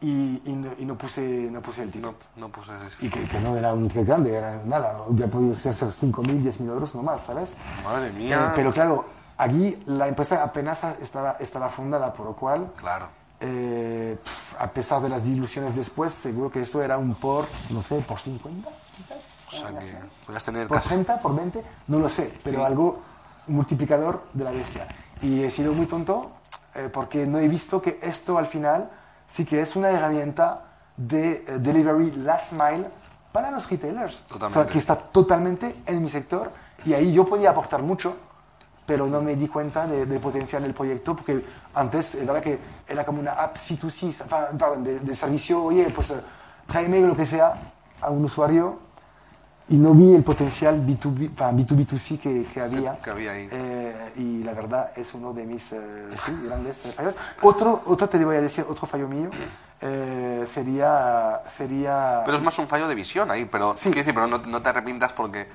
Y, 0.00 0.42
y 0.44 0.52
no, 0.54 0.72
y 0.78 0.84
no 0.84 0.96
puse, 0.96 1.20
no 1.50 1.62
puse 1.62 1.82
el 1.82 1.90
ticket. 1.90 2.10
No, 2.36 2.46
no 2.46 2.48
puse 2.50 2.72
ese... 2.86 3.06
Y 3.06 3.08
que, 3.08 3.26
que 3.26 3.40
no 3.40 3.56
era 3.56 3.72
un 3.72 3.88
ticket 3.88 4.06
grande, 4.06 4.34
era 4.34 4.60
nada, 4.64 5.02
hubiera 5.06 5.30
podido 5.30 5.54
ser, 5.56 5.74
ser 5.74 5.88
5.000, 5.88 6.42
10.000 6.42 6.68
euros 6.68 6.94
nomás, 6.94 7.22
¿sabes? 7.22 7.54
Madre 7.82 8.08
Eh, 8.08 8.12
mía. 8.12 8.52
pero 8.54 8.72
claro, 8.72 9.06
aquí 9.38 9.82
la 9.86 10.08
empresa 10.08 10.42
apenas 10.42 10.84
estaba, 11.00 11.36
estaba 11.40 11.70
fundada, 11.70 12.12
por 12.12 12.26
lo 12.26 12.32
cual, 12.36 12.70
Claro. 12.76 13.08
eh, 13.40 14.18
pf, 14.22 14.56
a 14.58 14.70
pesar 14.70 15.00
de 15.00 15.08
las 15.08 15.22
diluciones 15.24 15.74
después, 15.74 16.12
seguro 16.12 16.50
que 16.50 16.60
eso 16.60 16.82
era 16.82 16.98
un 16.98 17.14
por, 17.14 17.46
no 17.70 17.82
sé, 17.82 18.00
por 18.00 18.18
50, 18.18 18.68
quizás. 18.98 19.32
O 19.48 19.50
sea 19.52 19.78
que 19.78 19.94
podías 20.26 20.44
tener 20.44 20.68
Por 20.68 20.76
casi... 20.76 20.88
30, 20.90 21.22
por 21.22 21.34
20, 21.34 21.64
no 21.88 22.00
lo 22.00 22.08
sé, 22.10 22.38
pero 22.44 22.58
Sí. 22.58 22.64
algo 22.66 23.00
multiplicador 23.46 24.24
de 24.34 24.44
la 24.44 24.50
bestia. 24.50 24.86
Y 25.22 25.42
he 25.42 25.50
sido 25.50 25.72
muy 25.72 25.86
tonto 25.86 26.32
eh, 26.74 26.88
porque 26.92 27.26
no 27.26 27.38
he 27.38 27.48
visto 27.48 27.80
que 27.80 27.98
esto 28.02 28.36
al 28.38 28.46
final 28.46 28.90
sí 29.32 29.44
que 29.44 29.60
es 29.60 29.74
una 29.76 29.90
herramienta 29.90 30.62
de 30.96 31.44
eh, 31.46 31.58
delivery 31.58 32.12
last 32.16 32.52
mile 32.52 32.86
para 33.32 33.50
los 33.50 33.68
retailers. 33.70 34.20
Totalmente. 34.22 34.58
O 34.58 34.62
sea, 34.64 34.72
que 34.72 34.78
está 34.78 34.96
totalmente 34.96 35.82
en 35.86 36.02
mi 36.02 36.08
sector 36.08 36.50
y 36.84 36.92
ahí 36.94 37.12
yo 37.12 37.24
podía 37.26 37.50
aportar 37.50 37.82
mucho, 37.82 38.16
pero 38.86 39.06
no 39.06 39.20
me 39.20 39.34
di 39.36 39.48
cuenta 39.48 39.86
de- 39.86 40.06
del 40.06 40.20
potencial 40.20 40.62
del 40.62 40.72
proyecto 40.74 41.16
porque 41.16 41.44
antes 41.74 42.14
es 42.14 42.26
verdad 42.26 42.42
que 42.42 42.58
era 42.88 43.04
como 43.04 43.20
una 43.20 43.32
app 43.32 43.56
C2C, 43.56 44.24
pa- 44.26 44.48
perdón, 44.50 44.84
de, 44.84 45.00
de 45.00 45.14
servicio, 45.14 45.62
oye, 45.64 45.90
pues 45.90 46.10
eh, 46.12 46.20
tráeme 46.66 47.00
lo 47.00 47.16
que 47.16 47.26
sea 47.26 47.54
a 48.00 48.10
un 48.10 48.24
usuario 48.24 48.78
y 49.68 49.76
no 49.76 49.92
vi 49.94 50.14
el 50.14 50.22
potencial 50.22 50.76
B2B, 50.86 51.30
enfin, 51.36 51.56
B2B2C 51.66 52.20
que, 52.20 52.44
que 52.44 52.60
había. 52.60 52.96
que 52.98 53.10
había 53.10 53.32
ahí. 53.32 53.48
Eh, 53.50 54.12
y 54.16 54.42
la 54.44 54.52
verdad 54.52 54.92
es 54.94 55.12
uno 55.14 55.32
de 55.32 55.44
mis 55.44 55.72
eh, 55.72 55.78
sí, 56.24 56.32
grandes 56.44 56.84
eh, 56.86 56.92
fallos. 56.92 57.16
Otro, 57.42 57.82
otro, 57.86 58.08
te 58.08 58.24
voy 58.24 58.36
a 58.36 58.40
decir, 58.40 58.64
otro 58.68 58.86
fallo 58.86 59.08
mío 59.08 59.28
eh, 59.80 60.46
sería, 60.52 61.42
sería... 61.56 62.22
Pero 62.24 62.36
es 62.36 62.42
más 62.44 62.58
un 62.58 62.68
fallo 62.68 62.86
de 62.86 62.94
visión 62.94 63.30
ahí, 63.30 63.44
pero 63.44 63.74
Sí. 63.76 63.90
decir, 63.90 64.14
pero 64.14 64.26
no, 64.28 64.38
no 64.38 64.62
te 64.62 64.68
arrepientas 64.68 65.12
porque 65.12 65.48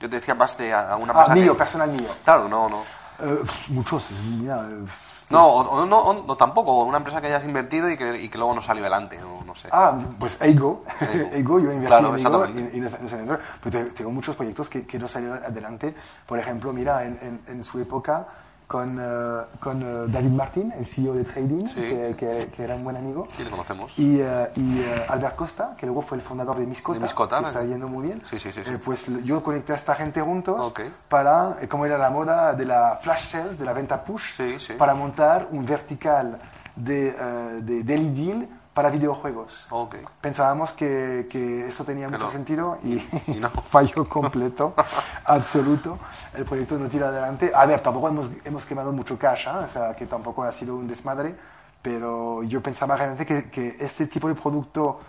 yo 0.00 0.08
te 0.08 0.16
decía 0.16 0.34
más 0.34 0.56
de 0.56 0.72
a, 0.72 0.92
a 0.92 0.96
una 0.96 1.12
ah, 1.12 1.16
persona 1.16 1.34
mío, 1.34 1.52
que- 1.52 1.58
personal 1.58 1.90
mío. 1.90 2.08
Claro, 2.24 2.48
no, 2.48 2.68
no. 2.68 2.82
Eh, 3.22 3.42
muchos, 3.68 4.08
mira, 4.38 4.66
eh, 4.70 4.84
No, 5.30 5.46
o, 5.46 5.86
no, 5.86 5.98
o 5.98 6.24
no, 6.26 6.36
tampoco. 6.36 6.82
Una 6.84 6.98
empresa 6.98 7.20
que 7.20 7.28
hayas 7.28 7.44
invertido 7.44 7.90
y 7.90 7.96
que, 7.96 8.20
y 8.22 8.28
que 8.28 8.36
luego 8.38 8.54
no 8.54 8.60
salió 8.60 8.82
adelante, 8.82 9.18
no, 9.18 9.42
no 9.44 9.54
sé. 9.54 9.68
Ah, 9.72 9.98
pues 10.18 10.36
Eigo. 10.40 10.84
Eigo. 11.32 11.58
Yo 11.60 11.72
invertí 11.72 11.86
Claro, 11.86 12.08
en 12.16 12.18
Eigo 12.18 12.46
y, 12.46 12.76
y 12.76 12.80
no, 12.80 12.90
no 13.00 13.08
salió. 13.08 13.38
Pero 13.62 13.84
te- 13.86 13.90
tengo 13.92 14.10
muchos 14.10 14.36
proyectos 14.36 14.68
que, 14.68 14.86
que 14.86 14.98
no 14.98 15.08
salieron 15.08 15.42
adelante. 15.44 15.94
Por 16.26 16.38
ejemplo, 16.38 16.72
mira, 16.72 17.04
en, 17.04 17.18
en- 17.22 17.40
en 17.46 17.64
su 17.64 17.78
época 17.80 18.26
con, 18.72 18.98
eh, 18.98 19.44
con 19.60 19.82
eh, 19.82 20.06
David 20.10 20.30
Martín, 20.30 20.72
el 20.78 20.86
CEO 20.86 21.12
de 21.12 21.24
Trading, 21.24 21.66
Sí. 21.66 21.74
que, 21.74 22.14
que- 22.16 22.48
que 22.56 22.62
era 22.64 22.74
un 22.74 22.82
buen 22.84 22.96
amigo. 22.96 23.28
Sí, 23.36 23.44
le 23.44 23.50
conocemos. 23.50 23.98
Y, 23.98 24.18
eh, 24.18 24.48
y, 24.56 24.82
Albert 25.08 25.36
Costa, 25.36 25.74
que 25.76 25.84
luego 25.84 26.00
fue 26.00 26.16
el 26.16 26.22
fundador 26.22 26.56
de 26.58 26.66
Miscota, 26.66 26.98
De 26.98 27.02
Miscota, 27.02 27.40
que 27.40 27.46
está 27.48 27.62
yendo 27.64 27.86
muy 27.86 28.06
bien. 28.06 28.22
Sí, 28.24 28.38
sí, 28.38 28.50
sí, 28.50 28.62
sí. 28.64 28.70
Eh, 28.72 28.78
pues 28.82 29.06
yo 29.24 29.42
conecté 29.42 29.74
a 29.74 29.76
esta 29.76 29.94
gente 29.94 30.22
juntos 30.22 30.56
Ok. 30.58 30.80
para, 31.10 31.58
eh, 31.60 31.68
como 31.68 31.84
era 31.84 31.98
la 31.98 32.08
moda 32.08 32.54
de 32.54 32.64
la 32.64 32.98
flash 33.02 33.24
sales, 33.26 33.58
de 33.58 33.66
la 33.66 33.74
venta 33.74 34.02
push, 34.02 34.32
Sí, 34.58 34.72
para 34.78 34.94
montar 34.94 35.48
un 35.52 35.66
vertical 35.66 36.40
de, 36.74 37.12
de 37.60 37.84
Daily 37.84 38.14
Deal 38.14 38.48
para 38.74 38.90
videojuegos. 38.90 39.66
Ok. 39.70 39.96
Pensábamos 40.20 40.72
que, 40.72 41.26
que 41.30 41.68
eso 41.68 41.84
tenía 41.84 42.06
Que 42.06 42.12
mucho 42.16 42.30
sentido 42.30 42.78
y, 42.82 42.94
Y 43.26 43.34
no. 43.40 43.50
fallo 43.50 44.08
completo, 44.08 44.74
absoluto. 45.26 45.98
El 46.34 46.44
proyecto 46.44 46.78
no 46.78 46.88
tira 46.88 47.08
adelante. 47.08 47.52
A 47.54 47.66
ver, 47.66 47.80
tampoco 47.80 48.08
hemos, 48.08 48.30
hemos 48.44 48.64
quemado 48.64 48.90
mucho 48.92 49.18
cash, 49.18 49.46
¿ah? 49.48 49.64
o 49.66 49.68
sea, 49.68 49.94
que 49.94 50.06
tampoco 50.06 50.42
ha 50.42 50.52
sido 50.52 50.76
un 50.76 50.88
desmadre, 50.88 51.34
pero 51.82 52.42
yo 52.44 52.62
pensaba 52.62 52.96
realmente 52.96 53.26
que, 53.26 53.50
que 53.50 53.76
este 53.80 54.06
tipo 54.06 54.28
de 54.28 54.34
producto, 54.34 55.00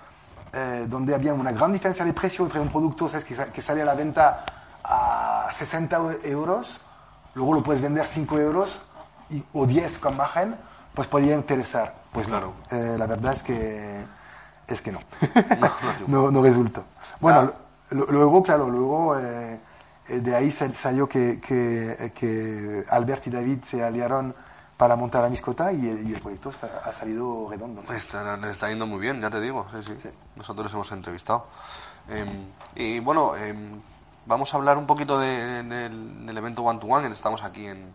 eh, 0.52 0.86
donde 0.90 1.16
había 1.16 1.34
una 1.34 1.52
gran 1.52 1.72
diferencia 1.72 2.04
de 2.04 2.14
precio 2.14 2.44
entre 2.46 2.60
un 2.60 2.68
producto 2.70 3.08
¿sabes? 3.08 3.24
Que, 3.26 3.36
que 3.36 3.62
sale 3.62 3.82
a 3.82 3.86
la 3.86 3.96
venta 3.96 4.44
a 4.84 5.48
60 5.54 6.00
euros, 6.26 6.82
luego 7.36 7.54
lo 7.54 7.64
puedes 7.64 7.82
vender 7.82 8.06
5 8.06 8.38
euros 8.40 8.82
y- 9.30 9.42
o 9.54 9.66
10 9.66 10.00
con 10.00 10.18
margen, 10.18 10.56
pues 10.94 11.08
podría 11.08 11.34
interesar. 11.36 12.03
Pues 12.14 12.28
Claro. 12.28 12.54
Eh, 12.72 12.96
la 12.98 13.08
verdad 13.08 13.34
es 13.34 13.44
que 13.44 14.04
es 14.68 14.82
que 14.82 14.92
no. 14.92 15.00
no 16.08 16.08
no, 16.08 16.32
no 16.32 16.42
resultó. 16.44 16.84
Bueno, 17.20 17.42
Claro. 17.42 17.56
lo- 17.90 18.06
luego, 18.12 18.44
claro, 18.44 18.70
luego 18.70 19.20
eh, 19.20 19.60
eh, 20.08 20.20
de 20.20 20.36
ahí 20.36 20.52
sal- 20.52 20.74
salió 20.76 21.08
que, 21.10 21.40
que, 21.42 21.92
eh, 22.00 22.12
que 22.14 22.86
Albert 22.90 23.28
y 23.28 23.30
David 23.30 23.64
se 23.64 23.84
aliaron 23.84 24.34
para 24.78 24.96
montar 24.96 25.24
a 25.26 25.30
Miscota 25.30 25.72
y 25.72 25.88
el, 25.88 26.10
y 26.10 26.14
el 26.14 26.22
proyecto 26.22 26.50
está- 26.50 26.82
ha 26.86 26.94
salido 26.94 27.48
redondo. 27.50 27.84
Está, 27.94 28.36
está 28.50 28.70
yendo 28.70 28.88
muy 28.88 29.00
bien, 29.00 29.22
ya 29.22 29.30
te 29.30 29.40
digo. 29.42 29.66
Sí, 29.74 29.84
sí. 29.84 29.98
Sí. 30.02 30.10
Nosotros 30.36 30.66
les 30.66 30.74
hemos 30.74 30.92
entrevistado. 30.92 31.48
Eh, 32.10 32.26
y 32.76 33.00
bueno, 33.00 33.36
eh, 33.38 33.54
vamos 34.26 34.54
a 34.54 34.58
hablar 34.58 34.78
un 34.78 34.86
poquito 34.88 35.20
de- 35.20 35.64
del, 35.64 36.26
del 36.26 36.38
evento 36.38 36.64
One 36.64 36.80
to 36.80 36.88
One. 36.88 37.08
que 37.08 37.14
Estamos 37.14 37.44
aquí 37.44 37.66
en, 37.68 37.94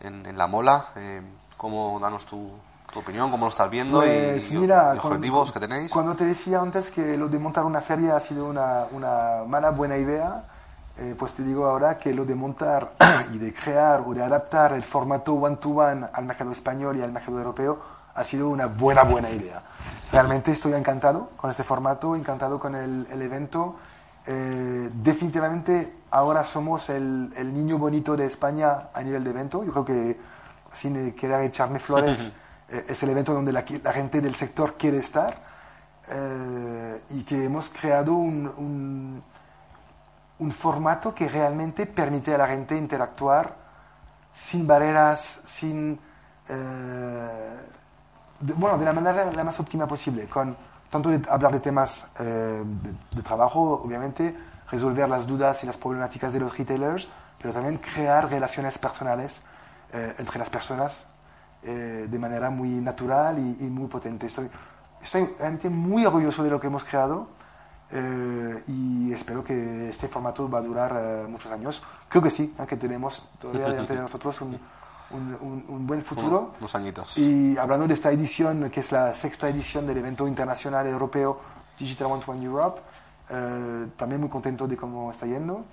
en, 0.00 0.26
en 0.26 0.36
La 0.38 0.46
Mola. 0.46 0.86
Eh, 0.96 1.22
¿Cómo 1.56 1.98
danos 2.00 2.26
tu, 2.26 2.50
tu 2.92 3.00
opinión? 3.00 3.30
¿Cómo 3.30 3.46
lo 3.46 3.50
estás 3.50 3.70
viendo? 3.70 4.04
y- 4.04 4.08
Pues 4.08 4.52
y, 4.52 4.58
mira, 4.58 4.82
cuando- 4.94 5.08
objetivos 5.08 5.50
que 5.52 5.60
tenéis. 5.60 5.90
Cuando 5.92 6.14
te 6.14 6.24
decía 6.24 6.60
antes 6.60 6.90
que 6.90 7.16
lo 7.16 7.28
de 7.28 7.38
montar 7.38 7.64
una 7.64 7.80
feria 7.80 8.16
ha 8.16 8.20
sido 8.20 8.46
una, 8.46 8.84
una 8.92 9.42
mala 9.46 9.70
buena 9.70 9.96
idea, 9.96 10.44
eh, 10.98 11.14
pues 11.18 11.32
te 11.34 11.42
digo 11.42 11.66
ahora 11.66 11.98
que 11.98 12.12
lo 12.12 12.24
de 12.24 12.34
montar 12.34 12.92
y 13.32 13.38
de 13.38 13.52
crear 13.54 14.02
o 14.06 14.12
de 14.14 14.22
adaptar 14.22 14.72
el 14.74 14.82
formato 14.82 15.32
one-to-one 15.34 16.06
al 16.12 16.24
mercado 16.26 16.52
español 16.52 16.96
y 16.98 17.02
al 17.02 17.10
mercado 17.12 17.38
europeo 17.38 17.78
ha 18.14 18.22
sido 18.24 18.50
una 18.50 18.66
buena 18.66 19.04
buena 19.04 19.30
idea. 19.30 19.62
Realmente 20.12 20.52
estoy 20.52 20.74
encantado 20.74 21.30
con 21.38 21.50
este 21.50 21.64
formato, 21.64 22.14
encantado 22.14 22.58
con 22.60 22.74
el, 22.74 23.06
el 23.10 23.22
evento 23.22 23.76
Eh, 24.24 24.88
definitivamente 25.02 25.92
ahora 26.12 26.44
somos 26.44 26.88
el, 26.90 27.32
el 27.36 27.52
niño 27.52 27.76
bonito 27.76 28.14
de 28.16 28.26
España 28.26 28.90
a 28.94 29.02
nivel 29.02 29.24
de 29.24 29.30
evento. 29.30 29.64
Yo 29.64 29.72
creo 29.72 29.84
que, 29.84 30.20
sin 30.72 31.12
querer 31.14 31.40
echarme 31.42 31.80
flores, 31.80 32.30
eh, 32.72 32.86
es 32.88 33.02
el 33.02 33.10
evento 33.10 33.32
donde 33.32 33.52
la, 33.52 33.64
la 33.82 33.92
gente 33.92 34.20
del 34.20 34.34
sector 34.34 34.76
quiere 34.76 34.98
estar. 34.98 35.52
Eh, 36.08 37.00
y 37.10 37.22
que 37.22 37.44
hemos 37.44 37.68
creado 37.68 38.14
un, 38.14 38.46
un, 38.46 39.22
un 40.40 40.52
formato 40.52 41.14
que 41.14 41.28
realmente 41.28 41.86
permite 41.86 42.34
a 42.34 42.38
la 42.38 42.48
gente 42.48 42.76
interactuar 42.76 43.54
sin 44.34 44.66
barreras, 44.66 45.42
sin, 45.44 45.98
eh, 46.48 47.56
de, 48.40 48.52
bueno, 48.54 48.78
de 48.78 48.84
la 48.84 48.92
manera 48.92 49.30
la 49.30 49.44
más 49.44 49.60
óptima 49.60 49.86
posible, 49.86 50.26
con 50.26 50.56
tanto 50.90 51.08
de 51.10 51.22
hablar 51.30 51.52
de 51.52 51.60
temas 51.60 52.08
de, 52.18 52.64
de, 53.14 53.22
trabajo, 53.22 53.82
obviamente, 53.84 54.36
resolver 54.70 55.08
las 55.08 55.26
dudas 55.26 55.62
y 55.62 55.66
las 55.66 55.76
problemáticas 55.76 56.32
de 56.32 56.40
los 56.40 56.56
retailers, 56.58 57.08
pero 57.40 57.54
también 57.54 57.78
crear 57.78 58.28
relaciones 58.28 58.76
personales 58.76 59.42
eh, 59.92 60.14
entre 60.18 60.38
las 60.38 60.50
personas 60.50 61.06
eh, 61.62 62.06
de 62.10 62.18
manera 62.18 62.50
muy 62.50 62.68
natural 62.68 63.38
y, 63.38 63.64
y 63.64 63.68
muy 63.68 63.88
potente. 63.88 64.26
Estoy, 64.26 64.48
estoy 65.02 65.34
realmente 65.38 65.68
muy 65.68 66.04
orgulloso 66.04 66.42
de 66.42 66.50
lo 66.50 66.60
que 66.60 66.66
hemos 66.66 66.84
creado 66.84 67.28
eh, 67.90 68.62
y 68.68 69.12
espero 69.12 69.44
que 69.44 69.90
este 69.90 70.08
formato 70.08 70.48
va 70.48 70.58
a 70.58 70.62
durar 70.62 70.92
eh, 70.96 71.26
muchos 71.28 71.52
años. 71.52 71.82
Creo 72.08 72.22
que 72.22 72.30
sí, 72.30 72.54
que 72.66 72.76
tenemos 72.76 73.30
todavía 73.38 73.68
delante 73.68 73.94
de 73.94 74.00
nosotros 74.02 74.40
un, 74.40 74.58
un, 75.10 75.38
un, 75.40 75.64
un 75.68 75.86
buen 75.86 76.02
futuro. 76.02 76.54
Unos 76.58 76.74
añitos. 76.74 77.18
Y 77.18 77.56
hablando 77.58 77.86
de 77.86 77.94
esta 77.94 78.10
edición, 78.10 78.70
que 78.70 78.80
es 78.80 78.92
la 78.92 79.12
sexta 79.14 79.48
edición 79.48 79.86
del 79.86 79.98
evento 79.98 80.26
internacional 80.26 80.86
europeo 80.86 81.40
Digital 81.78 82.12
One 82.12 82.24
to 82.24 82.32
One 82.32 82.44
Europe, 82.44 82.80
eh, 83.28 83.86
también 83.96 84.20
muy 84.20 84.30
contento 84.30 84.66
de 84.66 84.76
cómo 84.76 85.10
está 85.10 85.26
yendo. 85.26 85.64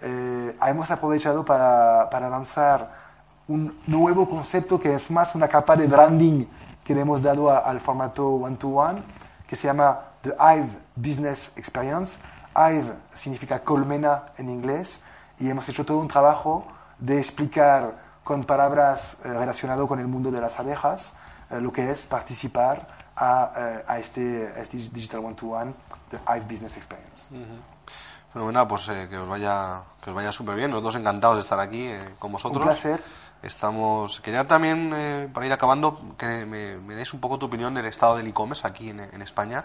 Eh, 0.00 0.56
hemos 0.66 0.90
aprovechado 0.90 1.44
para, 1.44 2.08
para 2.10 2.28
lanzar 2.28 3.05
un 3.48 3.78
nuevo 3.86 4.28
concepto 4.28 4.80
que 4.80 4.94
es 4.94 5.10
más 5.10 5.34
una 5.34 5.48
capa 5.48 5.76
de 5.76 5.86
branding 5.86 6.46
que 6.84 6.94
le 6.94 7.02
hemos 7.02 7.22
dado 7.22 7.50
a, 7.50 7.58
al 7.58 7.80
formato 7.80 8.28
One 8.28 8.56
to 8.56 8.68
One, 8.68 9.02
que 9.46 9.56
se 9.56 9.66
llama 9.66 10.00
The 10.22 10.30
Hive 10.30 10.68
Business 10.94 11.52
Experience. 11.56 12.18
Hive 12.56 12.92
significa 13.14 13.62
colmena 13.62 14.32
en 14.38 14.48
inglés 14.48 15.02
y 15.38 15.48
hemos 15.48 15.68
hecho 15.68 15.84
todo 15.84 15.98
un 15.98 16.08
trabajo 16.08 16.66
de 16.98 17.18
explicar 17.18 18.06
con 18.24 18.44
palabras 18.44 19.18
eh, 19.24 19.28
relacionadas 19.28 19.86
con 19.86 20.00
el 20.00 20.06
mundo 20.06 20.30
de 20.30 20.40
las 20.40 20.58
abejas 20.58 21.14
eh, 21.50 21.60
lo 21.60 21.72
que 21.72 21.90
es 21.90 22.04
participar 22.04 22.86
a, 23.14 23.52
eh, 23.56 23.84
a, 23.86 23.98
este, 23.98 24.52
a, 24.56 24.60
este, 24.60 24.76
Digital 24.76 25.24
One 25.24 25.34
to 25.34 25.46
One, 25.46 25.74
The 26.10 26.18
Hive 26.26 26.46
Business 26.46 26.76
Experience. 26.76 27.26
Uh 27.30 27.36
-huh. 27.36 28.32
Fenomenal, 28.32 28.66
pues 28.66 28.88
eh, 28.88 29.06
que 29.08 29.16
os 29.16 29.28
vaya, 29.28 29.82
que 30.02 30.10
os 30.10 30.16
vaya 30.16 30.32
súper 30.32 30.56
bien. 30.56 30.70
Nosotros 30.70 30.96
encantados 30.96 31.36
de 31.36 31.42
estar 31.42 31.60
aquí 31.60 31.88
con 32.18 32.32
vosotros. 32.32 32.60
Un 32.60 32.68
placer. 32.68 33.00
Estamos. 33.42 34.20
Quería 34.20 34.46
también, 34.46 34.92
eh, 34.94 35.28
para 35.32 35.46
ir 35.46 35.52
acabando, 35.52 36.14
que 36.16 36.46
me, 36.46 36.76
me, 36.76 36.94
des 36.94 37.12
un 37.12 37.20
poco 37.20 37.38
tu 37.38 37.46
opinión 37.46 37.74
del 37.74 37.86
estado 37.86 38.16
del 38.16 38.26
e-commerce 38.26 38.66
aquí 38.66 38.90
en, 38.90 39.00
en, 39.00 39.22
España. 39.22 39.64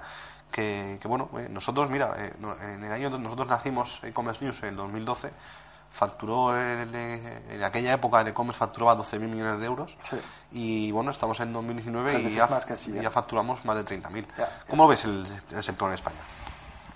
Que, 0.51 0.97
que 1.01 1.07
bueno, 1.07 1.29
eh, 1.37 1.47
nosotros, 1.49 1.89
mira, 1.89 2.13
eh, 2.17 2.33
en 2.73 2.83
el 2.83 2.91
año 2.91 3.09
nosotros 3.17 3.47
nacimos 3.47 4.01
e-commerce 4.03 4.43
news 4.43 4.61
en 4.63 4.69
el 4.69 4.75
2012. 4.75 5.31
Facturó 5.91 6.55
el, 6.55 6.93
en 6.95 7.63
aquella 7.63 7.93
época 7.93 8.21
el 8.21 8.27
e-commerce 8.29 8.57
facturaba 8.57 8.97
12.000 8.97 9.19
millones 9.19 9.59
de 9.59 9.65
euros. 9.65 9.97
Sí. 10.03 10.17
Y 10.51 10.91
bueno, 10.91 11.11
estamos 11.11 11.39
en 11.41 11.51
2019 11.51 12.21
y 12.21 12.35
ya, 12.35 12.47
casi, 12.47 12.93
ya, 12.93 13.01
ya, 13.01 13.09
facturamos 13.09 13.65
más 13.65 13.77
de 13.77 14.01
30.000. 14.01 14.25
¿Cómo 14.69 14.87
ves 14.87 15.03
el, 15.05 15.27
el 15.51 15.63
sector 15.63 15.89
en 15.89 15.95
España? 15.95 16.19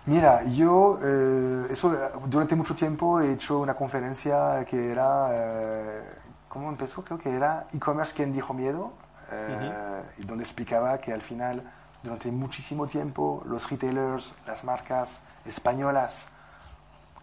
Mira, 0.07 0.43
yo 0.43 0.99
eh, 1.01 1.67
eso, 1.71 1.91
durante 2.27 2.55
mucho 2.55 2.75
tiempo 2.75 3.19
he 3.19 3.33
hecho 3.33 3.59
una 3.59 3.73
conferencia 3.73 4.63
que 4.69 4.91
era, 4.91 5.29
eh, 5.31 6.03
¿cómo 6.55 6.69
empezó? 6.69 7.03
Creo 7.03 7.19
que 7.19 7.35
era 7.35 7.67
e-commerce 7.73 8.15
quien 8.15 8.31
dijo 8.31 8.53
miedo, 8.53 8.93
eh, 9.29 10.05
uh 10.15 10.19
-huh. 10.19 10.23
y 10.23 10.25
donde 10.25 10.45
explicaba 10.45 10.97
que 10.99 11.11
al 11.11 11.21
final, 11.21 11.61
durante 12.01 12.31
muchísimo 12.31 12.87
tiempo, 12.87 13.43
los 13.45 13.69
retailers, 13.69 14.33
las 14.47 14.63
marcas 14.63 15.19
españolas, 15.43 16.29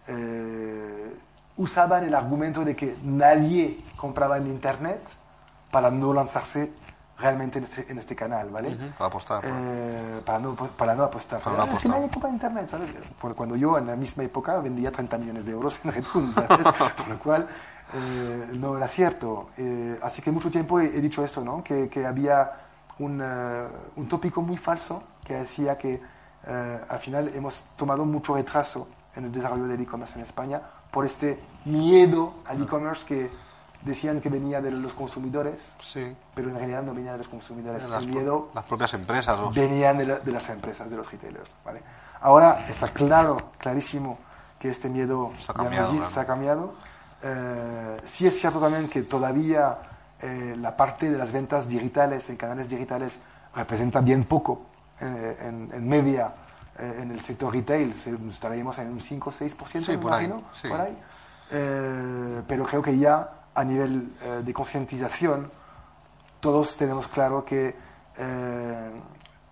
eh, 0.07 1.17
usaban 1.57 2.03
el 2.03 2.13
argumento 2.13 2.63
de 2.63 2.75
que 2.75 2.95
nadie 3.01 3.83
compraba 3.97 4.37
en 4.37 4.45
Internet 4.45 5.01
para 5.71 5.89
no 5.89 6.13
lanzarse 6.13 6.71
realmente 7.17 7.57
en 7.57 7.63
este, 7.63 7.91
en 7.91 7.97
este 7.97 8.15
canal, 8.15 8.49
¿vale? 8.51 8.69
Uh 8.69 8.73
-huh, 8.73 8.91
para 8.93 9.07
apostar. 9.07 9.41
Eh, 9.43 10.21
para, 10.23 10.37
no, 10.37 10.53
para 10.53 10.93
no 10.93 11.03
apostar. 11.05 11.39
Para 11.41 11.57
no 11.57 11.63
apostar. 11.63 11.77
Es 11.77 11.83
que 11.83 11.89
nadie 11.89 12.09
compra 12.11 12.29
internet, 12.29 12.69
¿sabes? 12.69 12.93
Porque 13.19 13.35
cuando 13.35 13.55
yo 13.55 13.79
en 13.79 13.87
la 13.87 13.95
misma 13.95 14.23
época 14.23 14.59
vendía 14.59 14.91
30 14.91 15.17
millones 15.17 15.45
de 15.45 15.51
euros 15.53 15.79
en 15.83 15.91
Redfund, 15.91 16.35
¿sabes? 16.35 16.67
Por 16.97 17.07
lo 17.07 17.17
cual 17.17 17.47
eh, 17.93 18.47
no 18.53 18.77
era 18.77 18.87
cierto. 18.87 19.49
Eh, 19.57 19.99
así 20.01 20.21
que 20.21 20.31
mucho 20.31 20.49
tiempo 20.49 20.79
he, 20.79 20.85
he 20.85 21.01
dicho 21.01 21.23
eso, 21.23 21.43
¿no? 21.43 21.63
Que, 21.63 21.89
que 21.89 22.05
había 22.05 22.51
un, 22.99 23.21
uh, 23.21 23.67
un, 23.95 24.07
tópico 24.07 24.41
muy 24.41 24.57
falso 24.57 25.03
que 25.23 25.35
decía 25.35 25.77
que 25.77 25.95
uh, 25.95 26.91
al 26.91 26.99
final 26.99 27.31
hemos 27.35 27.63
tomado 27.75 28.05
mucho 28.05 28.35
retraso 28.35 28.87
en 29.15 29.25
el 29.25 29.31
desarrollo 29.31 29.65
del 29.65 29.81
e-commerce 29.81 30.15
en 30.15 30.21
España 30.21 30.61
por 30.91 31.05
este 31.05 31.39
miedo 31.65 32.33
al 32.45 32.61
e-commerce 32.61 33.05
que 33.05 33.29
decían 33.81 34.21
que 34.21 34.29
venía 34.29 34.61
de 34.61 34.71
los 34.71 34.93
consumidores, 34.93 35.75
sí. 35.81 36.15
pero 36.33 36.49
en 36.49 36.55
realidad 36.55 36.83
no 36.83 36.93
venía 36.93 37.13
de 37.13 37.17
los 37.19 37.27
consumidores. 37.27 37.87
Las, 37.89 38.03
el 38.03 38.09
miedo 38.09 38.49
las 38.53 38.63
propias 38.63 38.93
empresas. 38.93 39.37
Los... 39.39 39.55
Venían 39.55 39.97
de, 39.97 40.05
la, 40.05 40.19
de, 40.19 40.31
las 40.31 40.49
empresas, 40.49 40.89
de 40.89 40.95
los 40.95 41.11
retailers. 41.11 41.51
¿vale? 41.65 41.81
Ahora 42.21 42.65
está 42.69 42.87
claro, 42.89 43.37
clarísimo, 43.57 44.17
que 44.59 44.69
este 44.69 44.87
miedo 44.87 45.33
se 45.37 45.51
ha 45.51 45.55
cambiado. 45.55 45.91
Claro. 45.91 46.09
Se 46.09 46.19
ha 46.19 46.25
cambiado. 46.25 46.73
Eh, 47.23 48.01
sí 48.05 48.27
es 48.27 48.39
cierto 48.39 48.59
también 48.59 48.89
que 48.89 49.03
todavía 49.03 49.77
eh, 50.21 50.55
la 50.57 50.75
parte 50.75 51.09
de 51.09 51.17
las 51.17 51.31
ventas 51.31 51.67
digitales 51.67 52.29
en 52.29 52.35
canales 52.35 52.69
digitales 52.69 53.21
representa 53.55 54.01
bien 54.01 54.25
poco 54.25 54.73
eh, 54.99 55.37
en, 55.41 55.69
en, 55.73 55.87
media 55.87 56.33
eh, 56.79 56.99
en 57.01 57.11
el 57.11 57.19
sector 57.21 57.53
retail. 57.53 57.93
Estaríamos 58.29 58.77
en 58.77 58.89
un 58.89 59.01
5 59.01 59.29
o 59.29 59.33
6%, 59.33 59.81
sí, 59.81 59.91
me 59.91 59.97
por 59.97 60.11
imagino, 60.11 60.35
ahí, 60.35 60.43
sí. 60.53 60.67
por 60.67 60.81
ahí. 60.81 60.97
Eh, 61.51 62.41
pero 62.47 62.63
creo 62.63 62.81
que 62.81 62.97
ya 62.97 63.29
a 63.53 63.63
nivel 63.63 64.13
de 64.43 64.53
concientización, 64.53 65.51
todos 66.39 66.75
tenemos 66.75 67.07
claro 67.07 67.45
que 67.45 67.75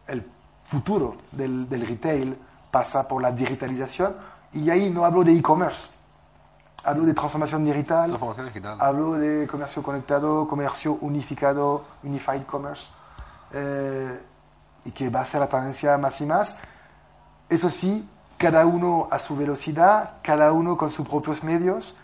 el 0.08 0.26
futuro 0.64 1.18
del, 1.32 1.70
del, 1.70 1.86
retail 1.86 2.36
pasa 2.72 3.08
por 3.08 3.22
la 3.22 3.32
digitalización 3.32 4.16
y 4.54 4.68
ahí 4.72 4.90
no 4.90 5.06
hablo 5.06 5.24
de 5.24 5.34
e-commerce, 5.34 5.90
hablo 6.84 7.06
de 7.06 7.14
transformación 7.14 7.66
digital, 7.66 8.10
transformación 8.10 8.48
digital, 8.48 8.78
hablo 8.80 9.14
de 9.14 9.48
comercio 9.48 9.84
conectado, 9.84 10.48
comercio 10.48 10.98
unificado, 11.02 11.86
unified 12.04 12.44
commerce, 12.46 12.88
eh, 13.54 14.20
y 14.86 14.92
que 14.92 15.10
va 15.10 15.22
a 15.22 15.26
ser 15.26 15.42
la 15.42 15.50
tendencia 15.50 15.98
más 15.98 16.20
y 16.22 16.26
más. 16.26 16.58
Eso 17.50 17.70
sí, 17.70 18.08
cada 18.38 18.66
uno 18.66 19.08
a 19.12 19.20
su 19.20 19.36
velocidad, 19.36 20.14
cada 20.24 20.52
uno 20.52 20.78
con 20.78 20.92
sus 20.92 21.08
propios 21.08 21.44
medios. 21.44 21.96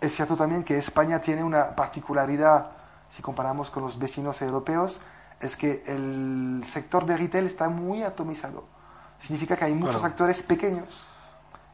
Es 0.00 0.14
cierto 0.14 0.36
también 0.36 0.62
que 0.62 0.76
España 0.76 1.20
tiene 1.20 1.42
una 1.42 1.74
particularidad, 1.74 2.66
si 3.08 3.22
comparamos 3.22 3.70
con 3.70 3.84
los 3.84 3.98
vecinos 3.98 4.42
europeos, 4.42 5.00
es 5.40 5.56
que 5.56 5.84
el 5.86 6.64
sector 6.68 7.06
de 7.06 7.16
retail 7.16 7.46
está 7.46 7.68
muy 7.68 8.02
atomizado. 8.02 8.64
Significa 9.18 9.56
que 9.56 9.64
hay 9.64 9.74
muchos 9.74 9.96
claro. 9.96 10.08
actores 10.08 10.42
pequeños 10.42 11.06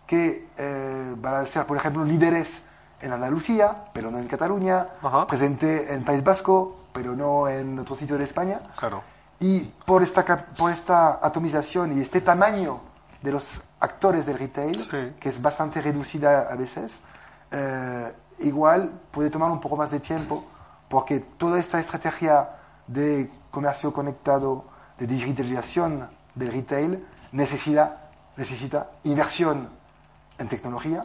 que 0.07 0.49
eh, 0.57 1.15
van 1.17 1.35
a 1.35 1.47
ser, 1.47 1.67
por 1.67 1.77
ejemplo, 1.77 2.05
líderes 2.05 2.65
en 3.01 3.13
Andalucía, 3.13 3.85
pero 3.93 4.11
no 4.11 4.19
en 4.19 4.29
Cataluña, 4.29 4.87
Ajá. 5.03 5.27
presente 5.27 5.93
en 5.93 6.05
País 6.05 6.23
Vasco, 6.23 6.87
pero 6.93 7.15
no 7.15 7.49
en 7.49 7.79
otro 7.79 7.95
sitio 7.97 8.17
de 8.17 8.25
España. 8.25 8.61
Claro. 8.77 9.03
Y 9.41 9.61
por 9.85 10.03
esta, 10.03 10.25
por 10.25 10.71
esta 10.71 11.19
atomización 11.23 11.99
y 11.99 12.01
este 12.01 12.21
tamaño 12.21 12.81
de 13.23 13.33
los 13.33 13.61
actores 13.81 14.25
del 14.27 14.39
retail, 14.39 14.79
sí. 14.79 15.15
que 15.19 15.29
es 15.29 15.43
bastante 15.43 15.81
reducida 15.81 16.49
a 16.51 16.55
veces, 16.55 17.03
eh, 17.51 18.13
igual 18.41 18.91
puede 19.11 19.31
tomar 19.31 19.51
un 19.51 19.61
poco 19.61 19.77
más 19.77 19.91
de 19.91 20.01
tiempo, 20.01 20.45
porque 20.89 21.21
toda 21.21 21.59
esta 21.59 21.81
estrategia 21.81 22.51
de 22.87 23.31
comercio 23.51 23.93
conectado, 23.93 24.65
de 24.99 25.07
digitalización 25.07 26.09
del 26.35 26.53
retail, 26.53 27.05
necesita, 27.33 28.11
necesita 28.37 28.91
inversión 29.05 29.69
en 30.39 30.49
tecnología, 30.49 31.05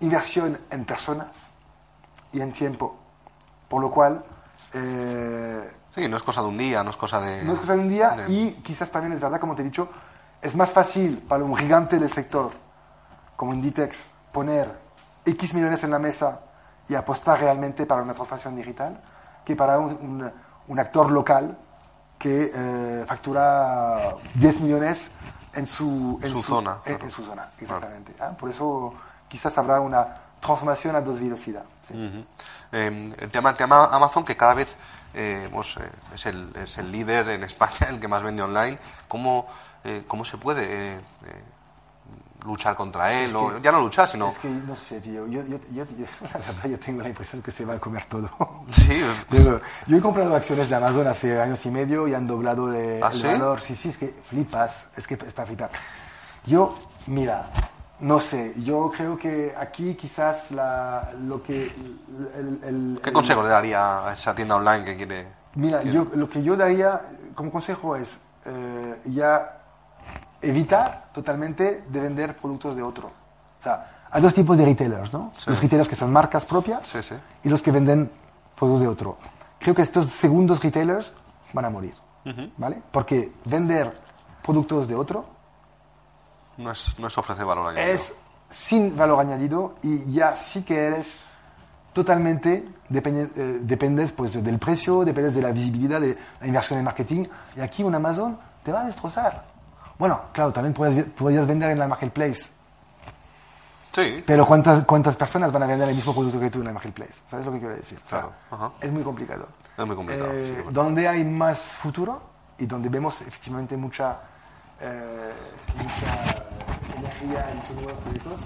inversión 0.00 0.58
en 0.70 0.84
personas 0.84 1.50
y 2.32 2.40
en 2.40 2.52
tiempo. 2.52 2.96
Por 3.68 3.80
lo 3.80 3.90
cual... 3.90 4.24
Eh, 4.72 5.72
sí, 5.94 6.08
no 6.08 6.16
es 6.16 6.22
cosa 6.22 6.42
de 6.42 6.48
un 6.48 6.58
día, 6.58 6.82
no 6.82 6.90
es 6.90 6.96
cosa 6.96 7.20
de... 7.20 7.42
No 7.44 7.54
es 7.54 7.58
cosa 7.60 7.74
de 7.74 7.80
un 7.80 7.88
día 7.88 8.10
de... 8.10 8.32
y 8.32 8.50
quizás 8.62 8.90
también 8.90 9.12
es 9.12 9.20
verdad, 9.20 9.40
como 9.40 9.54
te 9.54 9.62
he 9.62 9.64
dicho, 9.64 9.88
es 10.42 10.54
más 10.56 10.72
fácil 10.72 11.18
para 11.18 11.44
un 11.44 11.56
gigante 11.56 11.98
del 11.98 12.10
sector 12.10 12.50
como 13.36 13.54
Inditex 13.54 14.14
poner 14.32 14.70
X 15.24 15.54
millones 15.54 15.82
en 15.84 15.90
la 15.90 15.98
mesa 15.98 16.40
y 16.88 16.94
apostar 16.94 17.40
realmente 17.40 17.86
para 17.86 18.02
una 18.02 18.14
transformación 18.14 18.56
digital 18.56 19.00
que 19.44 19.56
para 19.56 19.78
un, 19.78 19.92
un, 19.92 20.32
un 20.68 20.78
actor 20.78 21.10
local 21.10 21.56
que 22.18 22.50
eh, 22.54 23.04
factura 23.06 24.16
10 24.34 24.60
millones 24.60 25.10
en 25.56 25.66
su, 25.66 26.18
en 26.22 26.30
Su 26.30 26.42
zona, 26.42 26.78
en, 26.84 26.92
claro. 26.92 27.04
en 27.04 27.10
su 27.10 27.24
zona, 27.24 27.50
exactamente. 27.60 28.14
Ah, 28.20 28.30
Por 28.38 28.50
eso 28.50 28.94
quizás 29.28 29.56
habrá 29.58 29.80
una 29.80 30.20
transformación 30.40 30.94
a 30.96 31.00
dos 31.00 31.20
velocidades. 31.20 31.68
sí. 31.82 32.26
Eh, 32.72 33.14
el, 33.18 33.30
tema, 33.30 33.50
el 33.50 33.56
tema 33.56 33.86
Amazon, 33.86 34.24
que 34.24 34.36
cada 34.36 34.54
vez 34.54 34.76
eh, 35.14 35.48
pues, 35.52 35.76
eh, 35.76 35.88
es, 36.14 36.26
el, 36.26 36.50
es 36.56 36.76
el 36.78 36.90
líder 36.90 37.28
en 37.28 37.44
España, 37.44 37.86
el 37.88 38.00
que 38.00 38.08
más 38.08 38.22
vende 38.22 38.42
online, 38.42 38.78
¿cómo, 39.08 39.46
eh, 39.84 40.04
cómo 40.06 40.24
se 40.24 40.36
puede 40.38 40.64
eh, 40.64 40.94
eh, 40.96 41.42
luchar 42.44 42.74
contra 42.76 43.12
él? 43.12 43.26
Es 43.26 43.34
o, 43.34 43.48
que- 43.54 43.60
ya 43.62 43.72
no 43.72 43.80
luchar, 43.80 44.08
sino... 44.08 44.28
Es 44.28 44.38
que 44.38 44.48
no 44.48 44.76
sé, 44.76 45.00
tío. 45.00 45.26
Yo, 45.26 45.42
yo, 45.46 45.58
yo, 45.72 45.84
yo- 45.96 46.06
la 46.32 46.38
verdad, 46.38 46.64
yo 46.68 46.78
tengo 46.78 47.02
la 47.02 47.08
impresión 47.08 47.42
que 47.42 47.50
se 47.50 47.64
va 47.64 47.74
a 47.74 47.78
comer 47.80 48.04
todo. 48.06 48.30
Sí, 48.70 49.00
Pero 49.30 49.60
yo 49.86 49.96
he 49.96 50.00
comprado 50.00 50.34
acciones 50.36 50.68
de 50.68 50.74
Amazon 50.76 51.06
hace 51.06 51.40
años 51.40 51.64
y 51.66 51.70
medio 51.70 52.06
y 52.08 52.14
han 52.14 52.26
doblado 52.26 52.72
el, 52.72 53.02
¿Ah, 53.02 53.10
el 53.12 53.18
sí? 53.18 53.26
valor. 53.26 53.60
Sí, 53.60 53.74
sí, 53.74 53.88
es 53.90 53.96
que 53.98 54.08
flipas. 54.08 54.86
Es 54.96 55.06
que 55.06 55.14
es 55.14 55.32
para 55.32 55.46
flipar. 55.46 55.70
Yo, 56.46 56.74
mira, 57.06 57.50
no 58.00 58.20
sé. 58.20 58.52
Yo 58.58 58.90
creo 58.94 59.16
que 59.16 59.54
aquí 59.58 59.94
quizás 59.94 60.50
la, 60.50 61.12
lo 61.26 61.42
que. 61.42 61.64
el- 62.36 62.60
el- 62.64 63.00
¿Qué 63.02 63.12
consejo 63.12 63.42
le 63.42 63.48
daría 63.48 64.06
a 64.08 64.12
esa 64.12 64.34
tienda 64.34 64.56
online 64.56 64.84
que 64.84 64.96
quiere...? 64.96 65.26
Mira, 65.54 65.82
yo, 65.84 66.08
lo 66.14 66.28
que 66.28 66.42
yo 66.42 66.56
daría 66.56 67.00
como 67.34 67.50
consejo 67.52 67.94
es 67.96 68.18
eh, 68.44 69.00
ya 69.06 69.60
evitar 70.48 71.08
totalmente 71.12 71.84
de 71.88 72.00
vender 72.00 72.36
productos 72.36 72.76
de 72.76 72.82
otro. 72.82 73.08
O 73.08 73.62
sea, 73.62 74.06
hay 74.10 74.22
dos 74.22 74.34
tipos 74.34 74.56
de 74.58 74.64
retailers, 74.64 75.12
¿no? 75.12 75.32
Sí. 75.36 75.50
Los 75.50 75.60
retailers 75.60 75.88
que 75.88 75.94
son 75.96 76.12
marcas 76.12 76.44
propias 76.44 76.86
Sí, 76.86 77.02
sí. 77.02 77.14
y 77.42 77.48
los 77.48 77.62
que 77.62 77.70
venden 77.72 78.10
productos 78.54 78.82
de 78.82 78.88
otro. 78.88 79.18
Creo 79.58 79.74
que 79.74 79.82
estos 79.82 80.06
segundos 80.06 80.62
retailers 80.62 81.14
van 81.52 81.64
a 81.64 81.70
morir, 81.70 81.94
¿vale? 82.56 82.82
Porque 82.90 83.32
vender 83.44 83.92
productos 84.42 84.86
de 84.88 84.94
otro 84.94 85.24
No 86.58 86.70
es, 86.70 86.98
no 86.98 87.06
es 87.08 87.16
ofrecer 87.18 87.44
valor 87.46 87.68
añadido. 87.68 87.92
es 87.94 88.12
sin 88.50 88.96
valor 88.96 89.18
añadido 89.20 89.74
y 89.82 90.12
ya 90.12 90.36
sí 90.36 90.62
que 90.62 90.76
eres 90.86 91.18
totalmente 91.92 92.68
depende- 92.88 93.30
eh, 93.36 93.58
dependes 93.62 94.12
pues 94.12 94.42
del 94.42 94.58
precio, 94.58 95.04
dependes 95.04 95.34
de 95.34 95.42
la 95.42 95.50
visibilidad, 95.52 96.00
de 96.00 96.16
la 96.40 96.46
inversión 96.46 96.78
en 96.78 96.84
marketing 96.84 97.24
y 97.56 97.60
aquí 97.60 97.82
un 97.82 97.94
Amazon 97.94 98.38
te 98.62 98.70
va 98.72 98.82
a 98.82 98.84
destrozar. 98.84 99.44
Bueno, 99.98 100.20
claro, 100.32 100.52
también 100.52 100.74
puedes, 100.74 101.04
podrías 101.06 101.46
vender 101.46 101.70
en 101.70 101.78
la 101.78 101.88
marketplace, 101.88 102.48
Sí, 103.92 104.24
pero 104.26 104.44
¿cuántas, 104.44 104.82
¿cuántas 104.84 105.14
personas 105.14 105.52
van 105.52 105.62
a 105.62 105.66
vender 105.66 105.88
el 105.88 105.94
mismo 105.94 106.12
producto 106.12 106.40
que 106.40 106.50
tú 106.50 106.58
en 106.58 106.64
la 106.64 106.72
marketplace? 106.72 107.14
¿Sabes 107.30 107.46
lo 107.46 107.52
que 107.52 107.60
quiero 107.60 107.76
decir? 107.76 107.96
O 108.04 108.08
sea, 108.10 108.20
Claro, 108.22 108.32
ajá. 108.50 108.72
Es 108.80 108.90
muy 108.90 109.04
complicado. 109.04 109.46
Es 109.78 109.86
muy 109.86 109.94
complicado, 109.94 110.32
Eh, 110.32 110.46
sí, 110.64 110.72
donde 110.72 111.06
hay 111.06 111.22
más 111.24 111.60
futuro 111.60 112.20
y 112.58 112.66
donde 112.66 112.88
vemos 112.88 113.20
efectivamente 113.20 113.76
mucha, 113.76 114.18
eh, 114.80 115.32
mucha 115.76 116.44
energía 116.98 117.50
en 117.52 117.58
estos 117.58 117.76
nuevos 117.76 118.00
proyectos 118.02 118.40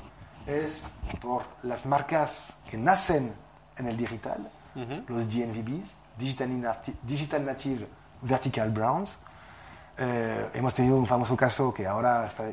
es 0.47 0.91
por 1.19 1.45
las 1.63 1.87
marcas 1.87 2.59
que 2.71 2.77
nacen 2.77 3.33
en 3.79 3.87
el 3.87 3.97
digital, 3.97 4.51
los 5.09 5.29
DNVBs, 5.31 5.95
Digital, 6.19 6.79
Digital 7.05 7.45
Native 7.47 7.89
Vertical 8.21 8.71
Brands. 8.71 9.19
Eh, 9.99 10.51
hemos 10.55 10.75
tenido 10.75 10.97
un 10.97 11.07
famoso 11.07 11.37
caso 11.37 11.75
que 11.75 11.87
ahora 11.87 12.27
está 12.27 12.45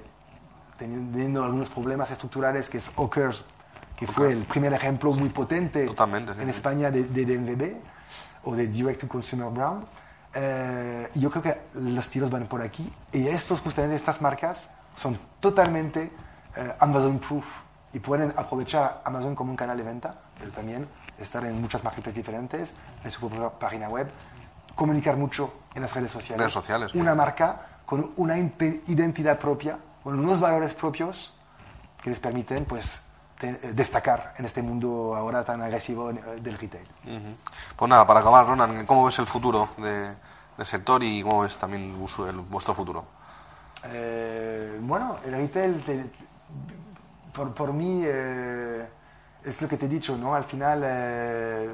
teniendo 0.77 1.43
algunos 1.43 1.69
problemas 1.69 2.09
estructurales, 2.11 2.69
que 2.69 2.79
es 2.79 2.91
Ockers, 2.95 3.45
que 3.95 4.07
fue 4.07 4.31
el 4.31 4.43
primer 4.45 4.73
ejemplo 4.73 5.11
muy 5.13 5.29
potente 5.29 5.85
Totalmente, 5.85 6.33
en 6.33 6.39
sí. 6.39 6.49
España 6.49 6.91
de, 6.91 7.03
de 7.03 7.25
DNVB 7.25 7.75
o 8.43 8.55
de 8.55 8.67
Direct 8.67 9.01
to 9.01 9.07
Consumer 9.07 9.49
Brand. 9.49 9.85
Eh, 10.33 11.09
yo 11.15 11.31
creo 11.31 11.43
que 11.43 11.61
los 11.79 12.07
tiros 12.09 12.29
van 12.29 12.45
por 12.47 12.61
aquí. 12.61 12.91
Y 13.13 13.27
estos, 13.27 13.61
justamente 13.61 13.95
estas 13.95 14.21
marcas 14.21 14.69
son 14.95 15.17
totalmente 15.39 16.11
eh, 16.55 16.75
Amazon 16.79 17.19
proof 17.19 17.45
y 17.93 17.99
pueden 17.99 18.33
aprovechar 18.35 19.01
Amazon 19.05 19.35
como 19.35 19.51
un 19.51 19.55
canal 19.55 19.77
de 19.77 19.83
venta, 19.83 20.15
pero 20.37 20.51
también 20.51 20.87
estar 21.17 21.45
en 21.45 21.61
muchas 21.61 21.83
marketplaces 21.83 22.17
diferentes, 22.17 22.73
en 23.03 23.11
su 23.11 23.21
propia 23.21 23.49
página 23.57 23.87
web, 23.87 24.09
comunicar 24.75 25.17
mucho 25.17 25.53
en 25.73 25.81
las 25.81 25.93
redes 25.93 26.11
sociales. 26.11 26.39
Redes 26.41 26.53
sociales, 26.53 26.93
Una 26.93 27.11
sí. 27.11 27.17
marca 27.17 27.61
con 27.85 28.11
una 28.17 28.37
identidad 28.37 29.37
propia, 29.39 29.77
con 30.03 30.19
unos 30.19 30.39
valores 30.39 30.73
propios 30.73 31.33
que 32.01 32.09
les 32.09 32.19
permiten 32.19 32.65
pues, 32.65 32.99
eh, 33.41 33.71
destacar 33.73 34.33
en 34.37 34.45
este 34.45 34.61
mundo 34.61 35.15
ahora 35.15 35.43
tan 35.43 35.61
agresivo 35.61 36.09
eh, 36.11 36.21
del 36.41 36.57
retail. 36.57 36.87
Ujú. 37.05 37.35
Pues 37.75 37.89
nada, 37.89 38.05
para 38.05 38.19
acabar, 38.21 38.45
Ronan, 38.47 38.85
¿cómo 38.85 39.05
ves 39.05 39.17
el 39.19 39.25
futuro 39.25 39.69
de- 39.77 40.13
del 40.57 40.65
sector 40.65 41.03
y 41.03 41.21
cómo 41.21 41.41
ves 41.41 41.57
también 41.57 41.97
vuestro- 41.99 42.29
el- 42.29 42.37
vuestro 42.39 42.73
futuro? 42.73 43.05
Eh, 43.85 44.77
bueno, 44.81 45.17
el 45.25 45.33
retail, 45.33 45.81
te- 45.81 46.05
por, 47.33 47.53
por 47.53 47.73
mí, 47.73 48.01
eh, 48.05 48.87
es 49.43 49.61
lo 49.61 49.67
que 49.67 49.77
te 49.77 49.85
he 49.85 49.89
dicho, 49.89 50.17
¿no? 50.17 50.33
Al 50.33 50.43
final, 50.45 50.81
eh, 50.85 51.69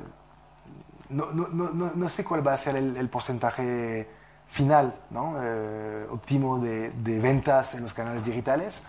no, 1.12 1.48
no, 1.50 1.92
no, 1.96 2.10
sé 2.10 2.24
cuál 2.24 2.46
va 2.46 2.54
a 2.54 2.58
ser 2.58 2.76
el, 2.76 3.10
porcentaje 3.10 4.08
final, 4.48 4.96
¿no? 5.10 5.36
Eh, 5.42 6.08
óptimo 6.10 6.60
de, 6.60 6.92
ventas 7.20 7.76
en 7.76 7.82
los 7.82 7.94
canales 7.94 8.24
digitales. 8.24 8.84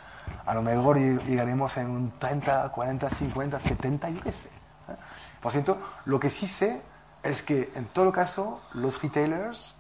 A 0.46 0.54
lo 0.54 0.62
mejor 0.62 0.98
lleg- 0.98 1.22
llegaremos 1.24 1.76
en 1.76 1.90
un 1.90 2.18
30, 2.18 2.70
40, 2.70 3.10
50, 3.10 3.58
70, 3.60 4.10
yo 4.10 4.20
qué. 4.22 4.30
¿eh? 4.30 4.32
Por 5.40 5.52
cierto, 5.52 5.78
lo 6.04 6.18
que 6.20 6.30
sí 6.30 6.46
sé 6.46 6.80
es 7.22 7.42
que 7.42 7.72
en 7.74 7.86
todo 7.86 8.12
caso 8.12 8.60
los 8.74 9.00
retailers 9.02 9.76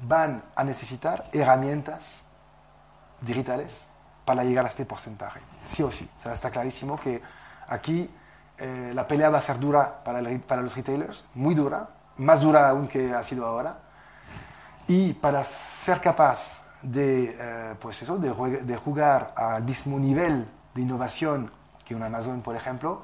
van 0.00 0.42
a 0.54 0.64
necesitar 0.64 1.28
herramientas 1.32 2.22
digitales 3.20 3.86
para 4.24 4.44
llegar 4.44 4.64
a 4.66 4.68
este 4.68 4.84
porcentaje, 4.84 5.40
sí 5.64 5.82
o 5.82 5.90
sí. 5.90 6.08
O 6.18 6.22
sea, 6.22 6.32
está 6.32 6.50
clarísimo 6.50 6.98
que 6.98 7.22
aquí 7.68 8.10
eh, 8.58 8.92
la 8.94 9.06
pelea 9.06 9.30
va 9.30 9.38
a 9.38 9.40
ser 9.40 9.58
dura 9.58 10.02
para, 10.04 10.20
los 10.22 10.74
retailers, 10.74 11.24
muy 11.34 11.54
dura, 11.54 11.88
más 12.18 12.40
dura 12.40 12.68
aún 12.68 12.88
que 12.88 13.12
ha 13.12 13.22
sido 13.22 13.46
ahora. 13.46 13.78
Y 14.88 15.12
para 15.14 15.44
ser 15.44 16.00
capaz 16.00 16.62
de, 16.82 17.36
eh, 17.38 17.74
pues 17.80 18.02
eso, 18.02 18.18
de 18.18 18.76
jugar 18.76 19.32
al 19.36 19.62
mismo 19.62 19.98
nivel 19.98 20.46
de 20.74 20.82
innovación 20.82 21.50
que 21.84 21.94
un 21.94 22.02
Amazon, 22.02 22.42
por 22.42 22.56
ejemplo, 22.56 23.02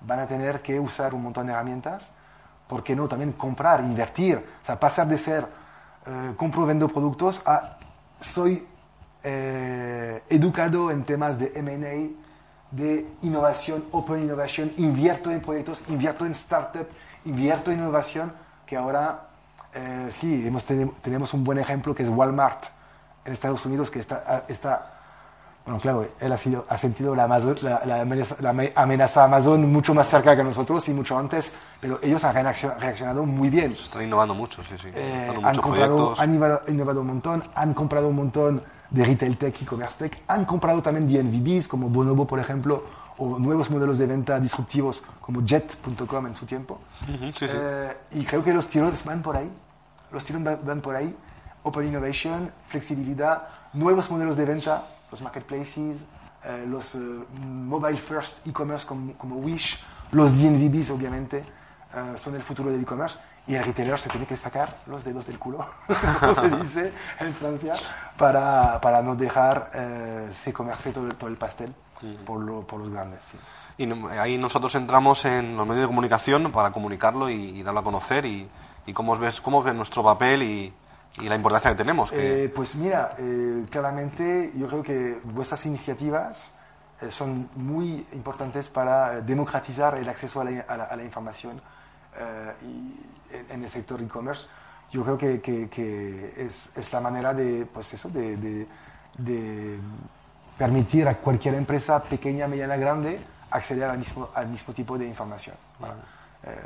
van 0.00 0.20
a 0.20 0.26
tener 0.26 0.60
que 0.60 0.78
usar 0.78 1.14
un 1.14 1.22
montón 1.22 1.46
de 1.46 1.52
herramientas. 1.52 2.12
¿Por 2.66 2.82
qué 2.82 2.96
no? 2.96 3.08
También 3.08 3.32
comprar, 3.32 3.80
invertir. 3.80 4.38
O 4.62 4.66
sea, 4.66 4.78
pasar 4.78 5.06
de 5.06 5.18
ser 5.18 5.46
eh, 6.06 6.34
compro, 6.36 6.66
vendo 6.66 6.88
productos 6.88 7.42
a 7.46 7.78
soy 8.20 8.66
eh, 9.22 10.22
educado 10.28 10.90
en 10.90 11.04
temas 11.04 11.38
de 11.38 11.52
M&A, 11.54 12.23
de 12.74 13.06
innovación, 13.22 13.84
open 13.92 14.22
innovation, 14.22 14.72
invierto 14.78 15.30
en 15.30 15.40
proyectos, 15.40 15.82
invierto 15.88 16.26
en 16.26 16.32
startup, 16.32 16.86
invierto 17.24 17.70
en 17.70 17.78
innovación, 17.78 18.32
que 18.66 18.76
ahora 18.76 19.28
eh, 19.74 20.08
sí, 20.10 20.44
hemos 20.46 20.64
tenemos 20.64 21.32
un 21.34 21.44
buen 21.44 21.58
ejemplo 21.58 21.94
que 21.94 22.02
es 22.02 22.08
Walmart 22.08 22.64
en 23.24 23.32
Estados 23.32 23.64
Unidos, 23.66 23.90
que 23.90 24.00
está, 24.00 24.44
está 24.48 24.90
bueno, 25.64 25.80
claro, 25.80 26.06
él 26.20 26.30
ha, 26.30 26.36
sido, 26.36 26.66
ha 26.68 26.76
sentido 26.76 27.14
la, 27.14 27.24
Amazon- 27.24 27.56
la- 27.62 27.80
la 27.86 28.02
amenaza, 28.02 28.36
la 28.40 28.50
ame- 28.50 28.72
amenaza 28.74 29.24
Amazon 29.24 29.72
mucho 29.72 29.94
más 29.94 30.08
cerca 30.10 30.36
que 30.36 30.44
nosotros 30.44 30.86
y 30.90 30.92
mucho 30.92 31.16
antes, 31.16 31.52
pero 31.80 31.98
ellos 32.02 32.22
han 32.24 32.34
reaccio- 32.34 32.74
reaccionado 32.78 33.24
muy 33.24 33.48
bien. 33.48 33.74
Se 33.74 33.84
están 33.84 34.02
innovando 34.02 34.34
mucho, 34.34 34.62
sí, 34.64 34.74
sí. 34.78 34.88
Eh, 34.94 35.26
han, 35.30 35.40
muchos 35.42 35.60
comprado, 35.60 36.14
han 36.18 36.30
innovado, 36.34 36.60
innovado 36.68 37.00
un 37.00 37.06
montón, 37.06 37.44
han 37.54 37.72
comprado 37.72 38.08
un 38.08 38.16
montón 38.16 38.62
de 38.94 39.04
retail 39.04 39.36
tech, 39.36 39.60
e-commerce 39.60 39.96
tech, 39.98 40.22
han 40.28 40.44
comprado 40.44 40.80
también 40.80 41.08
DNVBs 41.08 41.66
como 41.66 41.88
Bonobo, 41.88 42.26
por 42.26 42.38
ejemplo, 42.38 42.84
o 43.18 43.38
nuevos 43.38 43.70
modelos 43.70 43.98
de 43.98 44.06
venta 44.06 44.38
disruptivos 44.40 45.02
como 45.20 45.44
Jet.com 45.44 46.26
en 46.26 46.34
su 46.34 46.46
tiempo. 46.46 46.80
Sí, 47.36 47.48
sí. 47.48 47.56
Eh, 47.56 47.96
y 48.12 48.24
creo 48.24 48.42
que 48.42 48.52
los 48.52 48.68
tiros 48.68 49.04
van 49.04 49.22
por 49.22 49.36
ahí. 49.36 49.50
Los 50.12 50.24
tiros 50.24 50.42
van, 50.42 50.60
van 50.64 50.80
por 50.80 50.94
ahí. 50.94 51.14
Open 51.64 51.86
innovation, 51.86 52.50
flexibilidad, 52.66 53.48
nuevos 53.72 54.10
modelos 54.10 54.36
de 54.36 54.44
venta, 54.44 54.86
los 55.10 55.22
marketplaces, 55.22 56.04
eh, 56.44 56.66
los 56.68 56.94
eh, 56.94 56.98
mobile 57.40 57.96
first 57.96 58.46
e-commerce 58.46 58.86
como, 58.86 59.14
como 59.14 59.36
Wish, 59.36 59.78
los 60.12 60.38
DNVBs 60.38 60.90
obviamente 60.90 61.38
eh, 61.38 62.12
son 62.16 62.34
el 62.34 62.42
futuro 62.42 62.70
del 62.70 62.82
e-commerce 62.82 63.18
y 63.46 63.54
el 63.54 63.64
retailer 63.64 63.98
se 63.98 64.08
tiene 64.08 64.26
que 64.26 64.36
sacar 64.36 64.78
los 64.86 65.04
dedos 65.04 65.26
del 65.26 65.38
culo, 65.38 65.66
como 66.20 66.34
se 66.34 66.56
dice 66.56 66.92
en 67.20 67.34
Francia, 67.34 67.74
para, 68.16 68.80
para 68.80 69.02
no 69.02 69.14
dejar 69.16 69.70
eh, 69.74 70.30
se 70.34 70.52
comerse 70.52 70.92
todo, 70.92 71.06
el- 71.06 71.16
todo 71.16 71.28
el 71.30 71.36
pastel 71.36 71.74
por, 72.26 72.40
lo- 72.40 72.62
por 72.66 72.80
los 72.80 72.90
grandes. 72.90 73.22
sí. 73.24 73.38
Y 73.76 73.90
ahí 74.18 74.38
nosotros 74.38 74.72
entramos 74.76 75.24
en 75.24 75.56
los 75.56 75.66
medios 75.66 75.82
de 75.82 75.86
comunicación 75.88 76.52
para 76.52 76.70
comunicarlo 76.70 77.28
y, 77.28 77.34
y 77.58 77.62
darlo 77.64 77.80
a 77.80 77.82
conocer 77.82 78.24
y, 78.24 78.48
y 78.86 78.92
cómo 78.92 79.16
ves 79.18 79.40
cómo 79.40 79.62
ves 79.64 79.74
nuestro 79.74 80.04
papel 80.04 80.42
y, 80.44 80.72
y 81.20 81.28
la 81.28 81.34
importancia 81.34 81.70
que 81.70 81.76
tenemos. 81.76 82.12
Que, 82.12 82.44
Eh, 82.44 82.48
pues 82.50 82.76
mira, 82.76 83.14
eh, 83.18 83.64
claramente 83.70 84.52
yo 84.54 84.68
creo 84.68 84.82
que 84.82 85.18
vuestras 85.24 85.66
iniciativas 85.66 86.52
eh, 87.00 87.10
son 87.10 87.48
muy 87.56 88.06
importantes 88.12 88.70
para 88.70 89.14
eh, 89.18 89.22
democratizar 89.22 89.96
el 89.96 90.08
acceso 90.08 90.40
a 90.40 90.44
la, 90.44 90.60
a 90.68 90.76
la- 90.76 90.84
a 90.84 90.94
la 90.96 91.02
información 91.02 91.60
eh, 92.16 92.52
y 92.62 93.23
en, 93.48 93.64
el 93.64 93.70
sector 93.70 94.00
e-commerce. 94.00 94.46
Yo 94.90 95.02
creo 95.02 95.18
que, 95.18 95.40
que- 95.40 95.68
que 95.68 96.34
es, 96.36 96.76
es 96.76 96.92
la 96.92 97.00
manera 97.00 97.34
de, 97.34 97.66
pues 97.66 97.92
eso, 97.94 98.08
de, 98.08 98.36
de 98.36 98.66
de 99.18 99.78
permitir 100.58 101.06
a 101.06 101.16
cualquier 101.18 101.54
empresa 101.54 102.02
pequeña, 102.02 102.48
mediana, 102.48 102.76
grande 102.76 103.20
acceder 103.50 103.88
al 103.88 103.98
mismo, 103.98 104.28
al 104.34 104.48
mismo 104.48 104.74
tipo 104.74 104.98
de 104.98 105.06
información. 105.06 105.54
Bueno, 105.78 105.94
eh, 106.42 106.56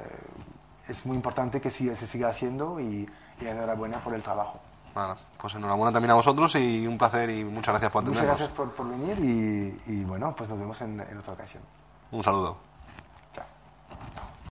es 0.88 1.04
muy 1.04 1.14
importante 1.16 1.60
que 1.60 1.68
siga- 1.70 1.94
se 1.94 2.06
siga 2.06 2.28
haciendo 2.30 2.80
y, 2.80 3.06
y 3.40 3.46
enhorabuena 3.46 3.98
por 3.98 4.14
el 4.14 4.22
trabajo. 4.22 4.58
Nada, 4.94 5.18
pues 5.38 5.54
enhorabuena 5.54 5.92
también 5.92 6.10
a 6.12 6.14
vosotros 6.14 6.54
y 6.56 6.86
un 6.86 6.96
placer 6.96 7.28
y 7.30 7.44
muchas 7.44 7.72
gracias 7.74 7.90
por 7.92 8.02
Muchas 8.02 8.22
atendernos. 8.22 8.38
gracias 8.38 8.56
por, 8.56 8.70
por 8.74 8.88
venir 8.88 9.18
y, 9.86 9.92
y 9.92 10.04
bueno, 10.04 10.34
pues 10.34 10.48
nos 10.48 10.58
vemos 10.58 10.80
en, 10.80 11.00
en 11.00 11.18
otra 11.18 11.34
ocasión. 11.34 11.62
Un 12.10 12.24
saludo. 12.24 12.56